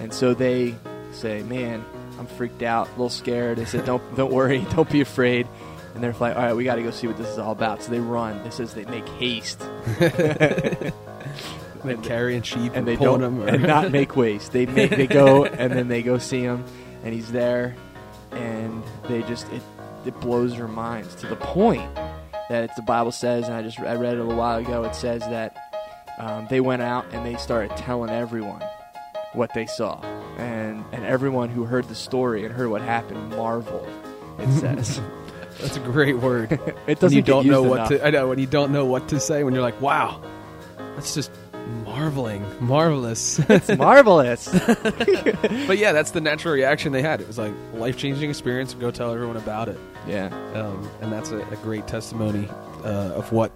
and 0.00 0.12
so 0.12 0.34
they 0.34 0.74
say, 1.12 1.42
Man, 1.44 1.84
I'm 2.18 2.26
freaked 2.26 2.62
out, 2.62 2.88
a 2.88 2.90
little 2.90 3.08
scared. 3.08 3.58
They 3.58 3.64
said, 3.64 3.84
Don't, 3.84 4.02
don't 4.16 4.32
worry, 4.32 4.66
don't 4.74 4.90
be 4.90 5.00
afraid. 5.00 5.46
And 5.94 6.02
they're 6.02 6.12
like, 6.12 6.36
All 6.36 6.42
right, 6.42 6.54
we 6.56 6.64
got 6.64 6.76
to 6.76 6.82
go 6.82 6.90
see 6.90 7.06
what 7.06 7.16
this 7.16 7.28
is 7.28 7.38
all 7.38 7.52
about. 7.52 7.82
So 7.82 7.90
they 7.92 8.00
run. 8.00 8.36
It 8.38 8.52
says 8.52 8.74
they 8.74 8.84
make 8.84 9.08
haste. 9.10 9.64
They're 11.84 11.98
carrying 11.98 12.42
sheep 12.42 12.72
and 12.74 12.88
they 12.88 12.96
don't 12.96 13.20
them, 13.20 13.42
or- 13.42 13.46
and 13.46 13.62
not 13.62 13.90
make 13.92 14.16
waste. 14.16 14.52
They 14.52 14.64
make 14.66 14.90
they 14.90 15.06
go 15.06 15.44
and 15.44 15.70
then 15.72 15.88
they 15.88 16.02
go 16.02 16.18
see 16.18 16.40
him, 16.40 16.64
and 17.04 17.14
he's 17.14 17.30
there, 17.30 17.76
and 18.32 18.82
they 19.08 19.22
just 19.22 19.48
it 19.52 19.62
it 20.04 20.18
blows 20.20 20.56
their 20.56 20.68
minds 20.68 21.14
to 21.16 21.26
the 21.26 21.36
point 21.36 21.94
that 22.48 22.64
it's 22.64 22.74
the 22.74 22.82
Bible 22.82 23.12
says, 23.12 23.46
and 23.46 23.54
I 23.54 23.62
just 23.62 23.78
I 23.78 23.94
read 23.94 24.14
it 24.14 24.20
a 24.20 24.22
little 24.22 24.36
while 24.38 24.58
ago. 24.58 24.84
It 24.84 24.94
says 24.94 25.20
that 25.22 25.56
um, 26.18 26.46
they 26.50 26.60
went 26.60 26.82
out 26.82 27.06
and 27.12 27.24
they 27.24 27.36
started 27.36 27.76
telling 27.76 28.10
everyone 28.10 28.62
what 29.32 29.52
they 29.54 29.66
saw, 29.66 30.00
and 30.38 30.84
and 30.92 31.04
everyone 31.04 31.48
who 31.48 31.64
heard 31.64 31.88
the 31.88 31.94
story 31.94 32.44
and 32.44 32.54
heard 32.54 32.68
what 32.68 32.82
happened 32.82 33.30
marveled. 33.30 33.88
It 34.38 34.50
says. 34.60 35.00
That's 35.60 35.76
a 35.76 35.80
great 35.80 36.18
word. 36.18 36.50
It 36.88 36.98
doesn't 36.98 37.16
you 37.16 37.22
get 37.22 37.30
don't 37.30 37.46
know 37.46 37.62
what 37.62 37.76
enough. 37.76 37.88
to. 37.90 38.06
I 38.06 38.10
know 38.10 38.28
when 38.28 38.40
you 38.40 38.46
don't 38.46 38.72
know 38.72 38.84
what 38.86 39.08
to 39.10 39.20
say. 39.20 39.44
When 39.44 39.54
you're 39.54 39.62
like, 39.62 39.80
"Wow, 39.80 40.20
that's 40.96 41.14
just 41.14 41.30
marveling, 41.84 42.44
marvelous." 42.60 43.38
It's 43.50 43.68
marvelous. 43.76 44.48
but 45.66 45.78
yeah, 45.78 45.92
that's 45.92 46.12
the 46.12 46.20
natural 46.20 46.54
reaction 46.54 46.92
they 46.92 47.02
had. 47.02 47.20
It 47.20 47.26
was 47.26 47.38
like 47.38 47.52
life 47.74 47.96
changing 47.96 48.30
experience. 48.30 48.74
Go 48.74 48.90
tell 48.90 49.12
everyone 49.12 49.36
about 49.36 49.68
it. 49.68 49.78
Yeah, 50.06 50.26
um, 50.54 50.88
and 51.00 51.12
that's 51.12 51.30
a, 51.30 51.38
a 51.38 51.56
great 51.56 51.86
testimony 51.86 52.48
uh, 52.84 53.14
of 53.14 53.32
what 53.32 53.52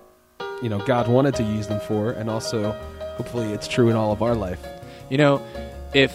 you 0.63 0.69
know 0.69 0.79
God 0.85 1.09
wanted 1.09 1.35
to 1.37 1.43
use 1.43 1.67
them 1.67 1.81
for, 1.81 2.13
and 2.13 2.31
also 2.31 2.73
hopefully 3.17 3.53
it's 3.53 3.69
true 3.69 3.89
in 3.89 3.97
all 3.97 4.13
of 4.13 4.23
our 4.23 4.35
life. 4.35 4.65
You 5.11 5.19
know, 5.19 5.43
if 5.95 6.15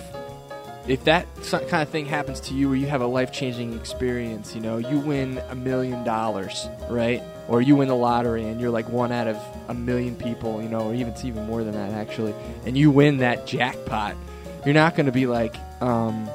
if 0.88 1.04
that 1.06 1.28
kind 1.52 1.82
of 1.82 1.90
thing 1.90 2.06
happens 2.06 2.40
to 2.42 2.54
you 2.54 2.68
where 2.68 2.78
you 2.78 2.88
have 2.88 3.02
a 3.02 3.08
life-changing 3.08 3.74
experience, 3.74 4.54
you 4.54 4.62
know, 4.62 4.78
you 4.78 5.00
win 5.00 5.42
a 5.50 5.56
million 5.56 6.04
dollars, 6.04 6.68
right? 6.90 7.24
Or 7.48 7.62
you 7.62 7.76
win 7.76 7.90
the 7.90 7.96
lottery 7.96 8.46
and 8.46 8.62
you're 8.62 8.70
like 8.70 8.88
one 8.88 9.12
out 9.12 9.28
of 9.28 9.38
a 9.68 9.74
million 9.74 10.16
people, 10.16 10.62
you 10.62 10.70
know, 10.70 10.80
or 10.82 10.94
even 10.94 11.10
it's 11.12 11.26
even 11.26 11.46
more 11.46 11.64
than 11.64 11.74
that 11.74 11.92
actually, 11.92 12.34
and 12.66 12.78
you 12.78 12.90
win 12.90 13.18
that 13.18 13.46
jackpot. 13.46 14.16
You're 14.66 14.74
not 14.74 14.96
going 14.96 15.08
to 15.08 15.12
be 15.12 15.26
like 15.26 15.56
um 15.82 16.30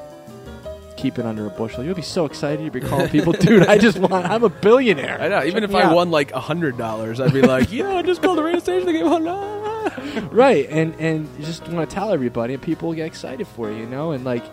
keep 0.98 1.18
it 1.18 1.24
under 1.24 1.46
a 1.46 1.50
bushel. 1.50 1.84
You'll 1.84 1.94
be 1.94 2.02
so 2.02 2.24
excited. 2.24 2.60
You'll 2.60 2.72
be 2.72 2.80
calling 2.80 3.08
people, 3.08 3.32
dude, 3.40 3.66
I 3.66 3.78
just 3.78 3.98
want, 3.98 4.26
I'm 4.26 4.42
a 4.44 4.48
billionaire. 4.48 5.20
I 5.20 5.28
know. 5.28 5.44
Even 5.44 5.62
Check 5.62 5.70
if 5.70 5.76
I 5.76 5.82
out." 5.84 5.94
won 5.94 6.10
like 6.10 6.32
a 6.32 6.40
hundred 6.40 6.76
dollars, 6.76 7.20
I'd 7.20 7.32
be 7.32 7.40
like, 7.40 7.72
"Yeah, 7.72 7.88
I 7.96 8.02
just 8.02 8.20
called 8.20 8.36
the 8.36 8.42
radio 8.42 8.60
station. 8.60 8.86
They 8.86 8.92
gave 8.94 9.06
one." 9.06 9.24
right, 10.30 10.68
and 10.68 10.94
and 11.00 11.28
you 11.38 11.44
just 11.46 11.66
want 11.68 11.88
to 11.88 11.94
tell 11.94 12.12
everybody, 12.12 12.54
and 12.54 12.62
people 12.62 12.92
get 12.92 13.06
excited 13.06 13.46
for 13.46 13.70
you, 13.70 13.78
you 13.78 13.86
know, 13.86 14.10
and 14.12 14.24
like, 14.24 14.44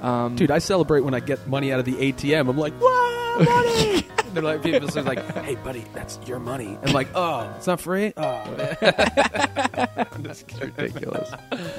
um, 0.00 0.36
Dude, 0.36 0.50
I 0.50 0.58
celebrate 0.58 1.00
when 1.00 1.14
I 1.14 1.20
get 1.20 1.46
money 1.46 1.72
out 1.72 1.80
of 1.80 1.84
the 1.84 1.94
ATM. 1.94 2.48
I'm 2.48 2.56
like, 2.56 2.80
"Wow, 2.80 3.36
money!" 3.40 4.06
They're 4.34 4.42
like, 4.42 4.62
people 4.62 4.88
say 4.88 5.02
like, 5.02 5.24
"Hey, 5.44 5.54
buddy, 5.56 5.84
that's 5.94 6.18
your 6.26 6.38
money." 6.38 6.78
I'm 6.82 6.92
like, 6.92 7.08
"Oh, 7.14 7.52
it's 7.56 7.66
not 7.66 7.80
free." 7.80 8.12
Oh, 8.16 8.44
man. 8.56 8.76
I'm 10.12 10.22
ridiculous. 10.22 11.30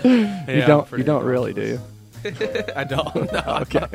Yeah, 0.04 0.52
you 0.52 0.66
don't. 0.66 0.92
You 0.92 1.04
don't 1.04 1.24
really, 1.26 1.54
do 1.54 1.62
you? 1.62 1.82
I 2.76 2.84
don't. 2.84 3.32
No, 3.32 3.60
Okay. 3.62 3.88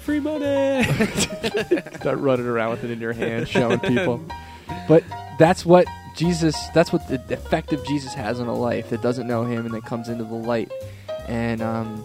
Free 0.00 0.20
money. 0.20 0.84
Start 1.98 2.18
running 2.18 2.46
around 2.46 2.70
with 2.70 2.84
it 2.84 2.90
in 2.92 3.00
your 3.00 3.12
hand, 3.12 3.48
showing 3.48 3.80
people. 3.80 4.24
But 4.88 5.02
that's 5.38 5.66
what 5.66 5.86
Jesus. 6.14 6.56
That's 6.74 6.92
what 6.92 7.06
the 7.08 7.16
effect 7.34 7.72
of 7.72 7.84
Jesus 7.86 8.14
has 8.14 8.38
on 8.40 8.46
a 8.46 8.54
life 8.54 8.90
that 8.90 9.02
doesn't 9.02 9.26
know 9.26 9.44
Him 9.44 9.66
and 9.66 9.74
that 9.74 9.84
comes 9.84 10.08
into 10.08 10.24
the 10.24 10.34
light. 10.34 10.70
And 11.26 11.60
um, 11.60 12.04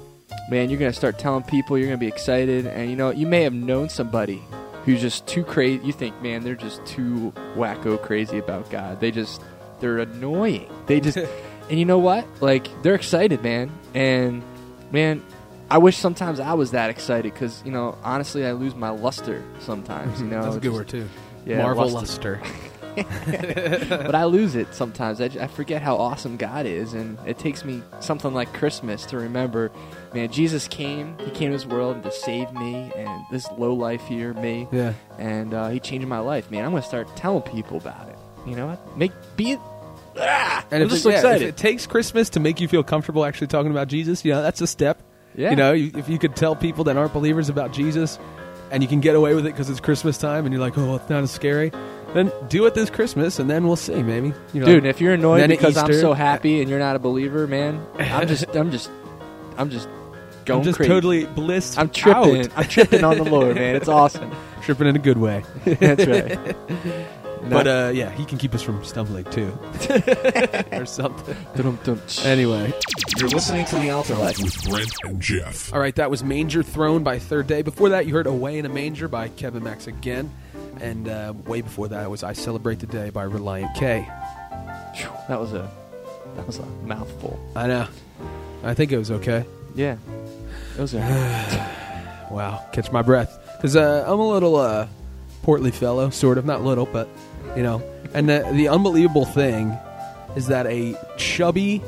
man, 0.50 0.69
you're 0.71 0.79
gonna 0.79 0.93
start 0.93 1.19
telling 1.19 1.43
people. 1.43 1.77
You're 1.77 1.88
gonna 1.88 1.97
be 1.97 2.07
excited, 2.07 2.65
and 2.65 2.89
you 2.89 2.95
know 2.95 3.11
you 3.11 3.27
may 3.27 3.43
have 3.43 3.53
known 3.53 3.88
somebody 3.88 4.41
who's 4.85 5.01
just 5.01 5.27
too 5.27 5.43
crazy. 5.43 5.85
You 5.85 5.93
think, 5.93 6.21
man, 6.21 6.43
they're 6.43 6.55
just 6.55 6.85
too 6.85 7.33
wacko 7.55 8.01
crazy 8.01 8.38
about 8.38 8.69
God. 8.69 9.00
They 9.00 9.11
just 9.11 9.41
they're 9.79 10.00
annoying. 10.00 10.69
They 10.88 11.00
just 11.00 11.17
and 11.69 11.79
you 11.79 11.85
know 11.85 12.00
what? 12.00 12.25
Like 12.41 12.67
they're 12.83 12.95
excited, 12.95 13.43
man. 13.43 13.71
And 13.93 14.41
man, 14.91 15.23
I 15.69 15.77
wish 15.77 15.97
sometimes 15.97 16.39
I 16.39 16.53
was 16.53 16.71
that 16.71 16.89
excited 16.89 17.33
because 17.33 17.61
you 17.65 17.71
know 17.71 17.97
honestly 18.03 18.45
I 18.45 18.51
lose 18.53 18.75
my 18.75 18.89
luster 18.89 19.43
sometimes. 19.59 20.19
You 20.21 20.27
know, 20.29 20.43
That's 20.43 20.55
a 20.57 20.59
good 20.59 20.63
just- 20.69 20.75
word 20.77 20.88
too. 20.89 21.10
Yeah, 21.45 21.63
Marvel 21.63 21.89
luster. 21.89 22.39
luster. 22.39 22.41
but 23.89 24.15
I 24.15 24.25
lose 24.25 24.56
it 24.56 24.73
sometimes. 24.73 25.21
I 25.21 25.47
forget 25.47 25.82
how 25.82 25.97
awesome 25.97 26.38
God 26.38 26.65
is, 26.65 26.93
and 26.93 27.17
it 27.25 27.38
takes 27.38 27.63
me 27.63 27.82
something 27.99 28.34
like 28.34 28.54
Christmas 28.54 29.06
to 29.08 29.17
remember. 29.17 29.71
Man, 30.13 30.32
Jesus 30.32 30.67
came. 30.67 31.17
He 31.19 31.32
came 31.32 31.51
to 31.51 31.58
this 31.58 31.65
world 31.65 32.04
to 32.04 32.12
save 32.12 32.51
me 32.54 32.91
and 32.95 33.23
this 33.32 33.47
low 33.58 33.73
life 33.73 34.01
here, 34.08 34.34
me. 34.34 34.67
Yeah. 34.71 34.93
And 35.17 35.54
uh, 35.54 35.69
he 35.69 35.80
changed 35.80 36.08
my 36.08 36.19
life, 36.19 36.51
man. 36.51 36.65
I'm 36.65 36.71
gonna 36.71 36.82
start 36.84 37.15
telling 37.15 37.43
people 37.43 37.77
about 37.77 38.10
it. 38.10 38.17
You 38.45 38.56
know, 38.56 38.67
what? 38.67 38.97
make 38.97 39.12
be 39.38 39.51
it. 39.51 39.60
Ah, 40.17 40.65
And 40.71 40.84
I'm 40.84 40.88
if 40.88 40.89
just 40.89 41.01
it, 41.01 41.04
so 41.04 41.10
yeah, 41.10 41.15
excited. 41.17 41.47
it 41.47 41.58
takes 41.58 41.88
Christmas 41.88 42.30
to 42.32 42.39
make 42.39 42.60
you 42.60 42.67
feel 42.67 42.84
comfortable 42.84 43.23
actually 43.23 43.47
talking 43.47 43.71
about 43.71 43.88
Jesus, 43.88 44.25
you 44.25 44.34
know, 44.34 44.41
that's 44.41 44.60
a 44.60 44.67
step. 44.67 45.01
Yeah. 45.36 45.51
You 45.51 45.56
know, 45.56 45.71
you, 45.71 45.91
if 45.95 46.10
you 46.10 46.19
could 46.19 46.36
tell 46.36 46.56
people 46.56 46.84
that 46.86 46.97
aren't 46.97 47.13
believers 47.13 47.47
about 47.47 47.71
Jesus 47.71 48.19
and 48.71 48.84
you 48.84 48.89
can 48.89 48.99
get 48.99 49.15
away 49.15 49.34
with 49.36 49.45
it 49.45 49.51
because 49.54 49.69
it's 49.69 49.80
Christmas 49.80 50.17
time 50.17 50.45
and 50.45 50.54
you're 50.54 50.62
like, 50.62 50.77
oh, 50.77 50.95
it's 50.95 51.10
not 51.10 51.23
as 51.23 51.32
scary, 51.32 51.71
then 52.13 52.32
do 52.50 52.65
it 52.65 52.74
this 52.74 52.89
Christmas 52.89 53.39
and 53.39 53.50
then 53.50 53.65
we'll 53.67 53.76
see, 53.76 54.02
maybe. 54.04 54.34
You 54.54 54.60
know, 54.62 54.65
Dude, 54.65 54.86
if 54.86 55.00
you're 55.02 55.13
annoyed 55.13 55.41
then 55.41 55.52
at 55.52 55.58
because 55.60 55.78
I'm 55.78 55.89
Easter- 55.89 56.02
so 56.02 56.13
happy 56.13 56.62
and 56.62 56.69
you're 56.69 56.80
not 56.80 56.95
a 56.95 57.00
believer, 57.00 57.47
man, 57.47 57.86
I'm 58.00 58.28
just, 58.28 58.47
I'm 58.56 58.71
just, 58.71 58.89
I'm 59.58 59.69
just 59.69 59.88
going 60.45 60.60
I'm 60.60 60.63
just 60.65 60.78
crazy. 60.78 60.89
totally 60.89 61.26
blissed 61.26 61.78
I'm 61.78 61.89
tripping. 61.89 62.45
out. 62.47 62.52
I'm 62.58 62.65
tripping 62.67 63.04
on 63.04 63.17
the 63.17 63.24
Lord, 63.24 63.56
man. 63.56 63.76
It's 63.76 63.88
awesome. 63.89 64.32
tripping 64.62 64.88
in 64.88 64.95
a 64.95 65.00
good 65.00 65.17
way. 65.17 65.43
That's 65.65 66.06
right. 66.08 66.56
But 67.49 67.67
uh, 67.67 67.91
yeah, 67.93 68.12
he 68.12 68.23
can 68.25 68.38
keep 68.38 68.54
us 68.54 68.62
from 68.62 68.84
stumbling 68.86 69.25
too, 69.25 69.51
or 70.71 70.86
something. 70.86 71.36
Anyway, 72.23 72.73
You're 73.17 73.30
listening 73.30 73.65
to 73.65 73.75
The 73.77 73.89
Altar 73.89 74.15
Life. 74.15 74.39
with 74.39 74.63
Brent 74.69 74.91
and 75.04 75.19
Geoff. 75.21 75.73
all 75.73 75.80
right, 75.80 75.95
that 75.95 76.10
was 76.12 76.23
Manger 76.23 76.63
Throne 76.63 77.04
by 77.04 77.19
Third 77.19 77.47
Day. 77.47 77.62
Before 77.62 77.89
that, 77.89 78.06
you 78.06 78.13
heard 78.13 78.27
Away 78.27 78.60
in 78.60 78.65
a 78.65 78.69
Manger 78.69 79.08
by 79.08 79.27
Kevin 79.30 79.63
Max 79.63 79.88
again, 79.88 80.32
and 80.80 81.08
uh, 81.08 81.34
way 81.45 81.62
before 81.62 81.88
that 81.89 82.10
was 82.10 82.23
I 82.23 82.34
Celebrate 82.34 82.80
the 82.80 82.88
Day 82.88 83.10
by 83.10 83.25
Relient 83.25 83.73
K. 83.75 84.08
That 85.27 85.39
was 85.39 85.54
a, 85.54 85.69
that 86.36 86.45
was 86.45 86.60
a 86.60 86.65
mouthful. 86.86 87.39
I 87.56 87.67
know. 87.67 87.88
I 88.63 88.73
think 88.75 88.91
it 88.91 88.97
was 88.97 89.10
okay. 89.12 89.45
Yeah. 89.75 89.97
It 90.77 90.82
was 90.82 90.93
are. 90.95 91.77
Wow, 92.32 92.65
catch 92.71 92.91
my 92.93 93.01
breath 93.01 93.38
because 93.58 93.75
uh, 93.75 94.06
I'm 94.08 94.19
a 94.19 94.30
little 94.30 94.56
uh, 94.56 94.88
portly 95.43 95.71
fellow, 95.71 96.10
sort 96.12 96.38
of, 96.38 96.45
not 96.45 96.63
little, 96.63 96.86
but 96.86 97.10
you 97.55 97.63
know. 97.63 97.83
And 98.13 98.27
the, 98.27 98.47
the 98.53 98.67
unbelievable 98.67 99.25
thing 99.25 99.77
is 100.35 100.47
that 100.47 100.65
a 100.67 100.97
chubby 101.17 101.81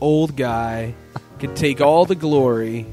old 0.00 0.36
guy 0.36 0.94
could 1.38 1.56
take 1.56 1.80
all 1.80 2.04
the 2.04 2.14
glory 2.14 2.86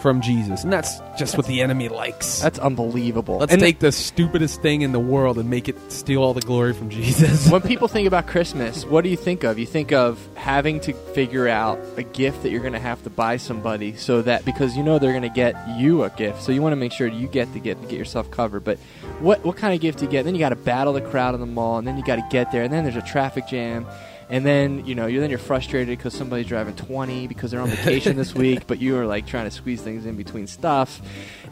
from 0.00 0.20
Jesus, 0.20 0.64
and 0.64 0.72
that's 0.72 1.00
just 1.18 1.36
what 1.36 1.46
the 1.46 1.62
enemy 1.62 1.88
likes. 1.88 2.40
That's 2.40 2.58
unbelievable. 2.58 3.38
Let's 3.38 3.52
And 3.52 3.60
take 3.60 3.78
the 3.78 3.92
stupidest 3.92 4.62
thing 4.62 4.82
in 4.82 4.92
the 4.92 5.00
world 5.00 5.38
and 5.38 5.48
make 5.48 5.68
it 5.68 5.76
steal 5.90 6.22
all 6.22 6.34
the 6.34 6.40
glory 6.40 6.74
from 6.74 6.90
Jesus. 6.90 7.50
when 7.50 7.62
people 7.62 7.88
think 7.88 8.06
about 8.06 8.26
Christmas, 8.26 8.84
what 8.84 9.04
do 9.04 9.10
you 9.10 9.16
think 9.16 9.44
of? 9.44 9.58
You 9.58 9.66
think 9.66 9.92
of 9.92 10.18
having 10.34 10.80
to 10.80 10.92
figure 10.92 11.48
out 11.48 11.78
a 11.96 12.02
gift 12.02 12.42
that 12.42 12.50
you're 12.50 12.60
going 12.60 12.72
to 12.72 12.78
have 12.78 13.02
to 13.04 13.10
buy 13.10 13.36
somebody 13.36 13.96
so 13.96 14.22
that 14.22 14.44
because 14.44 14.76
you 14.76 14.82
know 14.82 14.98
they're 14.98 15.12
going 15.12 15.22
to 15.22 15.28
get 15.28 15.56
you 15.76 16.04
a 16.04 16.10
gift. 16.10 16.42
So 16.42 16.52
you 16.52 16.62
want 16.62 16.72
to 16.72 16.76
make 16.76 16.92
sure 16.92 17.06
you 17.06 17.26
get 17.28 17.52
the 17.52 17.60
gift 17.60 17.80
and 17.80 17.90
get 17.90 17.98
yourself 17.98 18.30
covered. 18.30 18.64
But 18.64 18.78
what 19.20 19.44
what 19.44 19.56
kind 19.56 19.74
of 19.74 19.80
gift 19.80 19.98
do 19.98 20.04
you 20.04 20.10
get? 20.10 20.24
Then 20.24 20.34
you 20.34 20.40
got 20.40 20.50
to 20.50 20.56
battle 20.56 20.92
the 20.92 21.00
crowd 21.00 21.34
in 21.34 21.40
the 21.40 21.46
mall 21.46 21.78
and 21.78 21.86
then 21.86 21.96
you 21.96 22.04
got 22.04 22.16
to 22.16 22.26
get 22.30 22.52
there 22.52 22.62
and 22.62 22.72
then 22.72 22.84
there's 22.84 22.96
a 22.96 23.02
traffic 23.02 23.46
jam. 23.46 23.86
And 24.28 24.44
then 24.44 24.84
you 24.86 24.94
know 24.96 25.06
you're 25.06 25.20
then 25.20 25.30
you're 25.30 25.38
frustrated 25.38 25.96
because 25.96 26.12
somebody's 26.12 26.46
driving 26.46 26.74
20 26.74 27.28
because 27.28 27.52
they're 27.52 27.60
on 27.60 27.68
vacation 27.68 28.16
this 28.16 28.34
week, 28.42 28.66
but 28.66 28.80
you 28.80 28.96
are 28.98 29.06
like 29.06 29.26
trying 29.26 29.44
to 29.44 29.50
squeeze 29.52 29.80
things 29.80 30.04
in 30.04 30.16
between 30.16 30.46
stuff. 30.48 31.00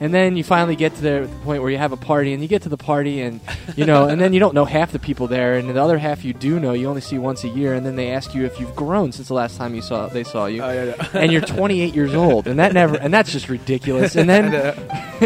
And 0.00 0.12
then 0.12 0.36
you 0.36 0.42
finally 0.42 0.74
get 0.74 0.94
to 0.96 1.00
the 1.00 1.30
point 1.44 1.62
where 1.62 1.70
you 1.70 1.78
have 1.78 1.92
a 1.92 1.96
party, 1.96 2.32
and 2.32 2.42
you 2.42 2.48
get 2.48 2.62
to 2.62 2.68
the 2.68 2.76
party, 2.76 3.20
and 3.20 3.40
you 3.76 3.86
know, 3.86 4.08
and 4.08 4.20
then 4.20 4.32
you 4.32 4.40
don't 4.40 4.54
know 4.54 4.64
half 4.64 4.90
the 4.90 4.98
people 4.98 5.28
there, 5.28 5.54
and 5.54 5.70
the 5.70 5.80
other 5.80 5.98
half 5.98 6.24
you 6.24 6.32
do 6.32 6.58
know. 6.58 6.72
You 6.72 6.88
only 6.88 7.00
see 7.00 7.16
once 7.16 7.44
a 7.44 7.48
year, 7.48 7.74
and 7.74 7.86
then 7.86 7.94
they 7.94 8.10
ask 8.10 8.34
you 8.34 8.44
if 8.44 8.58
you've 8.58 8.74
grown 8.74 9.12
since 9.12 9.28
the 9.28 9.34
last 9.34 9.56
time 9.56 9.74
you 9.74 9.82
saw 9.82 10.08
they 10.08 10.24
saw 10.24 10.46
you, 10.46 10.62
Oh, 10.62 10.72
yeah, 10.72 10.84
yeah. 10.84 11.08
and 11.14 11.30
you're 11.30 11.42
28 11.42 11.94
years 11.94 12.14
old, 12.14 12.48
and 12.48 12.58
that 12.58 12.72
never, 12.72 12.96
and 12.96 13.14
that's 13.14 13.30
just 13.30 13.48
ridiculous. 13.48 14.16
And 14.16 14.28
then, 14.28 14.52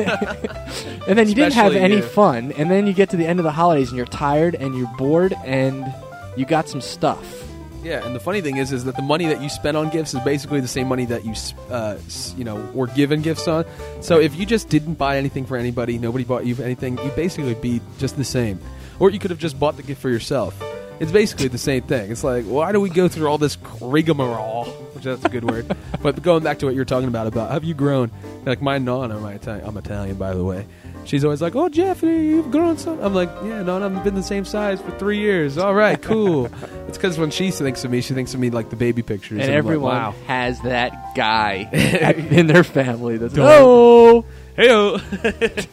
and 1.08 1.18
then 1.18 1.28
you 1.28 1.34
didn't 1.34 1.54
have 1.54 1.74
any 1.74 1.96
yeah. 1.96 2.02
fun, 2.02 2.52
and 2.52 2.70
then 2.70 2.86
you 2.86 2.92
get 2.92 3.08
to 3.10 3.16
the 3.16 3.26
end 3.26 3.40
of 3.40 3.44
the 3.44 3.52
holidays, 3.52 3.88
and 3.88 3.96
you're 3.96 4.06
tired, 4.06 4.54
and 4.54 4.76
you're 4.76 4.92
bored, 4.98 5.34
and 5.44 5.90
you 6.38 6.46
got 6.46 6.68
some 6.68 6.80
stuff. 6.80 7.44
Yeah, 7.82 8.04
and 8.04 8.14
the 8.14 8.20
funny 8.20 8.40
thing 8.40 8.56
is, 8.56 8.72
is 8.72 8.84
that 8.84 8.96
the 8.96 9.02
money 9.02 9.26
that 9.26 9.40
you 9.40 9.48
spend 9.48 9.76
on 9.76 9.88
gifts 9.88 10.12
is 10.12 10.20
basically 10.20 10.60
the 10.60 10.68
same 10.68 10.88
money 10.88 11.04
that 11.06 11.24
you, 11.24 11.34
uh, 11.70 11.96
you 12.36 12.44
know, 12.44 12.56
were 12.74 12.88
given 12.88 13.22
gifts 13.22 13.46
on. 13.46 13.64
So 14.00 14.18
if 14.18 14.34
you 14.34 14.46
just 14.46 14.68
didn't 14.68 14.94
buy 14.94 15.16
anything 15.16 15.46
for 15.46 15.56
anybody, 15.56 15.96
nobody 15.96 16.24
bought 16.24 16.44
you 16.44 16.56
anything, 16.62 16.98
you'd 16.98 17.14
basically 17.14 17.54
be 17.54 17.80
just 17.98 18.16
the 18.16 18.24
same. 18.24 18.58
Or 18.98 19.10
you 19.10 19.18
could 19.18 19.30
have 19.30 19.38
just 19.38 19.60
bought 19.60 19.76
the 19.76 19.84
gift 19.84 20.02
for 20.02 20.10
yourself. 20.10 20.60
It's 21.00 21.12
basically 21.12 21.46
the 21.46 21.58
same 21.58 21.82
thing. 21.82 22.10
It's 22.10 22.24
like, 22.24 22.44
why 22.44 22.72
do 22.72 22.80
we 22.80 22.90
go 22.90 23.06
through 23.06 23.28
all 23.28 23.38
this 23.38 23.56
rigmarole? 23.80 24.64
Which 24.94 25.04
that's 25.04 25.24
a 25.24 25.28
good 25.28 25.44
word. 25.44 25.74
But 26.00 26.22
going 26.22 26.44
back 26.44 26.60
to 26.60 26.66
what 26.66 26.76
you're 26.76 26.84
talking 26.84 27.08
about, 27.08 27.26
about 27.26 27.50
have 27.50 27.64
you 27.64 27.74
grown? 27.74 28.12
Like 28.44 28.62
my 28.62 28.78
nonna, 28.78 29.18
my 29.18 29.32
Italian, 29.32 29.66
I'm 29.66 29.76
Italian 29.76 30.16
by 30.16 30.32
the 30.32 30.44
way. 30.44 30.64
She's 31.08 31.24
always 31.24 31.40
like, 31.40 31.56
"Oh, 31.56 31.68
Geoff, 31.70 32.02
you've 32.02 32.50
grown 32.50 32.76
some." 32.76 33.00
I'm 33.00 33.14
like, 33.14 33.30
"Yeah, 33.42 33.62
no, 33.62 33.82
I've 33.82 34.04
been 34.04 34.14
the 34.14 34.22
same 34.22 34.44
size 34.44 34.78
for 34.80 34.90
three 34.92 35.18
years. 35.18 35.56
All 35.58 35.74
right, 35.74 36.00
cool." 36.00 36.48
It's 36.88 36.96
because 36.96 37.18
when 37.18 37.30
she 37.30 37.50
thinks 37.50 37.84
of 37.84 37.90
me, 37.90 38.00
she 38.00 38.14
thinks 38.14 38.32
of 38.32 38.40
me 38.40 38.48
like 38.48 38.70
the 38.70 38.76
baby 38.76 39.02
pictures. 39.02 39.32
and 39.32 39.42
I'm 39.42 39.48
like, 39.48 39.58
everyone 39.58 39.94
wow. 39.94 40.14
has 40.26 40.58
that 40.62 41.14
guy 41.14 41.68
in 42.30 42.46
their 42.46 42.64
family. 42.64 43.18
That's 43.18 43.34
Don't- 43.34 43.46
oh, 43.46 44.24
Hey, 44.56 44.68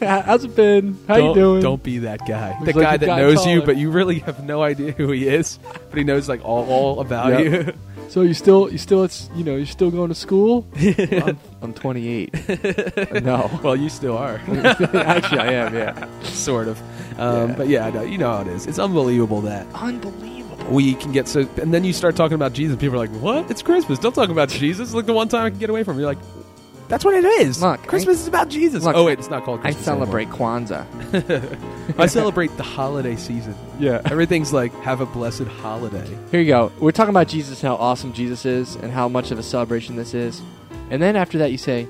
how's 0.00 0.44
it 0.44 0.54
been? 0.54 0.96
How 1.08 1.16
don't, 1.16 1.28
you 1.28 1.34
doing? 1.34 1.62
Don't 1.62 1.82
be 1.82 1.98
that 2.00 2.20
guy. 2.28 2.50
Looks 2.60 2.72
The 2.74 2.78
like 2.78 2.86
guy 2.86 2.96
that 2.98 3.06
got 3.06 3.16
knows 3.18 3.46
you, 3.46 3.62
but 3.62 3.76
you 3.78 3.90
really 3.90 4.18
have 4.20 4.44
no 4.44 4.62
idea 4.62 4.92
who 4.92 5.10
he 5.10 5.26
is. 5.26 5.58
But 5.88 5.96
he 5.98 6.04
knows 6.04 6.28
like 6.28 6.44
all, 6.44 6.70
all 6.70 7.00
about 7.00 7.42
Yep. 7.42 7.66
you. 7.66 7.72
So 8.08 8.22
you 8.22 8.34
still, 8.34 8.70
you 8.70 8.78
still, 8.78 9.04
it's 9.04 9.28
you 9.34 9.44
know, 9.44 9.56
you're 9.56 9.66
still 9.66 9.90
going 9.90 10.08
to 10.08 10.14
school. 10.14 10.66
I'm, 10.76 11.38
I'm 11.60 11.74
28. 11.74 12.32
no, 13.22 13.50
well, 13.62 13.76
you 13.76 13.88
still 13.88 14.16
are, 14.16 14.36
actually, 14.94 15.38
I 15.40 15.52
am. 15.52 15.74
Yeah, 15.74 16.08
sort 16.22 16.68
of. 16.68 16.80
Um, 17.18 17.50
Yeah. 17.50 17.54
But 17.56 17.68
yeah, 17.68 17.90
no, 17.90 18.02
you 18.02 18.18
know 18.18 18.30
how 18.32 18.40
it 18.42 18.48
is. 18.48 18.66
It's 18.66 18.78
unbelievable 18.78 19.40
that 19.42 19.66
unbelievable. 19.74 20.66
we 20.70 20.94
can 20.94 21.12
get 21.12 21.28
so. 21.28 21.40
And 21.60 21.72
then 21.74 21.84
you 21.84 21.92
start 21.92 22.16
talking 22.16 22.34
about 22.34 22.52
Jesus. 22.52 22.76
People 22.76 22.94
are 22.96 23.06
like, 23.06 23.10
"What? 23.20 23.50
It's 23.50 23.62
Christmas. 23.62 23.98
Don't 23.98 24.14
talk 24.14 24.30
about 24.30 24.48
Jesus." 24.48 24.94
Like 24.94 25.06
the 25.06 25.12
one 25.12 25.28
time 25.28 25.44
I 25.46 25.50
can 25.50 25.58
get 25.58 25.70
away 25.70 25.82
from. 25.82 25.96
it. 25.96 26.00
You're 26.00 26.08
like, 26.14 26.18
"That's 26.88 27.04
what 27.04 27.14
it 27.14 27.24
is. 27.24 27.60
Look, 27.62 27.86
Christmas 27.86 28.20
is 28.20 28.28
about 28.28 28.48
Jesus." 28.48 28.84
Look, 28.84 28.96
oh 28.96 29.04
wait, 29.04 29.18
it's 29.18 29.30
not 29.30 29.44
called. 29.44 29.60
Christmas. 29.60 29.88
I 29.88 29.96
Christmas 29.96 30.08
celebrate 30.08 30.28
Kwanzaa. 30.30 30.86
anymore. 31.30 31.94
I 31.98 32.06
celebrate 32.06 32.56
the 32.56 32.62
holiday 32.62 33.16
season. 33.16 33.54
Yeah. 33.78 34.00
Everything's 34.06 34.52
like, 34.52 34.72
"Have 34.82 35.00
a 35.00 35.06
blessed 35.06 35.44
holiday." 35.44 36.06
Here 36.30 36.40
you 36.40 36.46
go. 36.48 36.72
We're 36.80 36.92
talking 36.92 37.10
about 37.10 37.28
Jesus, 37.28 37.62
and 37.62 37.68
how 37.68 37.76
awesome 37.76 38.12
Jesus 38.12 38.44
is, 38.46 38.76
and 38.76 38.92
how 38.92 39.08
much 39.08 39.30
of 39.30 39.38
a 39.38 39.42
celebration 39.42 39.96
this 39.96 40.14
is. 40.14 40.40
And 40.90 41.02
then 41.02 41.16
after 41.16 41.38
that, 41.38 41.50
you 41.52 41.58
say, 41.58 41.88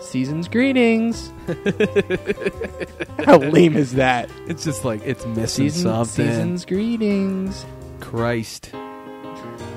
"Season's 0.00 0.48
greetings." 0.48 1.32
how 3.24 3.38
lame 3.38 3.76
is 3.76 3.92
that? 3.94 4.28
It's 4.46 4.64
just 4.64 4.84
like 4.84 5.00
it's 5.04 5.24
missing 5.26 5.70
Season, 5.70 5.82
something. 5.82 6.26
season's 6.26 6.64
greetings. 6.64 7.64
Christ, 8.00 8.70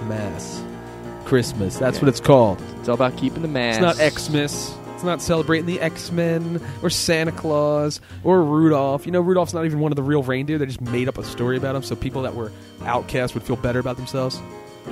Mass, 0.07 0.61
Christmas. 1.27 1.77
That's 1.77 2.01
what 2.01 2.07
it's 2.09 2.19
called. 2.21 2.61
It's 2.79 2.87
all 2.89 2.95
about 2.95 3.17
keeping 3.17 3.41
the 3.41 3.47
mask. 3.47 3.81
It's 3.81 3.99
not 3.99 4.13
Xmas. 4.19 4.73
It's 4.95 5.03
not 5.03 5.21
celebrating 5.21 5.67
the 5.67 5.79
X 5.79 6.11
Men 6.11 6.59
or 6.81 6.89
Santa 6.89 7.31
Claus 7.31 8.01
or 8.23 8.43
Rudolph. 8.43 9.05
You 9.05 9.11
know, 9.11 9.21
Rudolph's 9.21 9.53
not 9.53 9.65
even 9.65 9.79
one 9.79 9.91
of 9.91 9.95
the 9.95 10.01
real 10.03 10.23
reindeer. 10.23 10.57
They 10.57 10.65
just 10.65 10.81
made 10.81 11.07
up 11.07 11.17
a 11.19 11.23
story 11.23 11.57
about 11.57 11.75
him 11.75 11.83
so 11.83 11.95
people 11.95 12.23
that 12.23 12.33
were 12.33 12.51
outcasts 12.83 13.33
would 13.35 13.43
feel 13.43 13.57
better 13.57 13.77
about 13.79 13.97
themselves. 13.97 14.41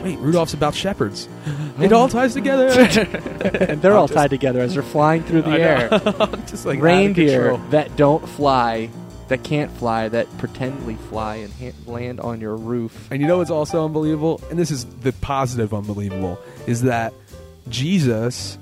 Wait, 0.04 0.20
Rudolph's 0.20 0.54
about 0.54 0.76
shepherds. 0.76 1.28
It 1.80 1.92
all 1.92 2.08
ties 2.08 2.34
together. 2.34 2.68
and 2.70 3.82
they're 3.82 3.92
I'm 3.92 3.98
all 3.98 4.08
just- 4.08 4.14
tied 4.18 4.30
together 4.30 4.62
as 4.62 4.74
they're 4.76 4.84
flying 4.84 5.24
through 5.24 5.42
the 5.42 5.52
I 5.52 5.60
air. 5.60 5.90
Just 6.48 6.66
like 6.66 6.80
Reindeer 6.82 7.58
that 7.72 7.98
don't 7.98 8.26
fly, 8.30 8.90
that 9.28 9.44
can't 9.44 9.72
fly, 9.72 10.08
that 10.10 10.28
pretendly 10.38 10.96
fly 10.96 11.38
and 11.38 11.54
ha- 11.54 11.74
land 11.92 12.20
on 12.20 12.42
your 12.42 12.56
roof. 12.56 13.08
And 13.12 13.22
you 13.22 13.28
know 13.28 13.40
what's 13.40 13.50
also 13.50 13.86
unbelievable? 13.86 14.42
And 14.50 14.60
this 14.60 14.72
is 14.72 14.86
the 14.86 15.14
positive 15.14 15.74
unbelievable 15.74 16.40
is 16.68 16.84
that 16.84 17.14
Jesus, 17.70 18.58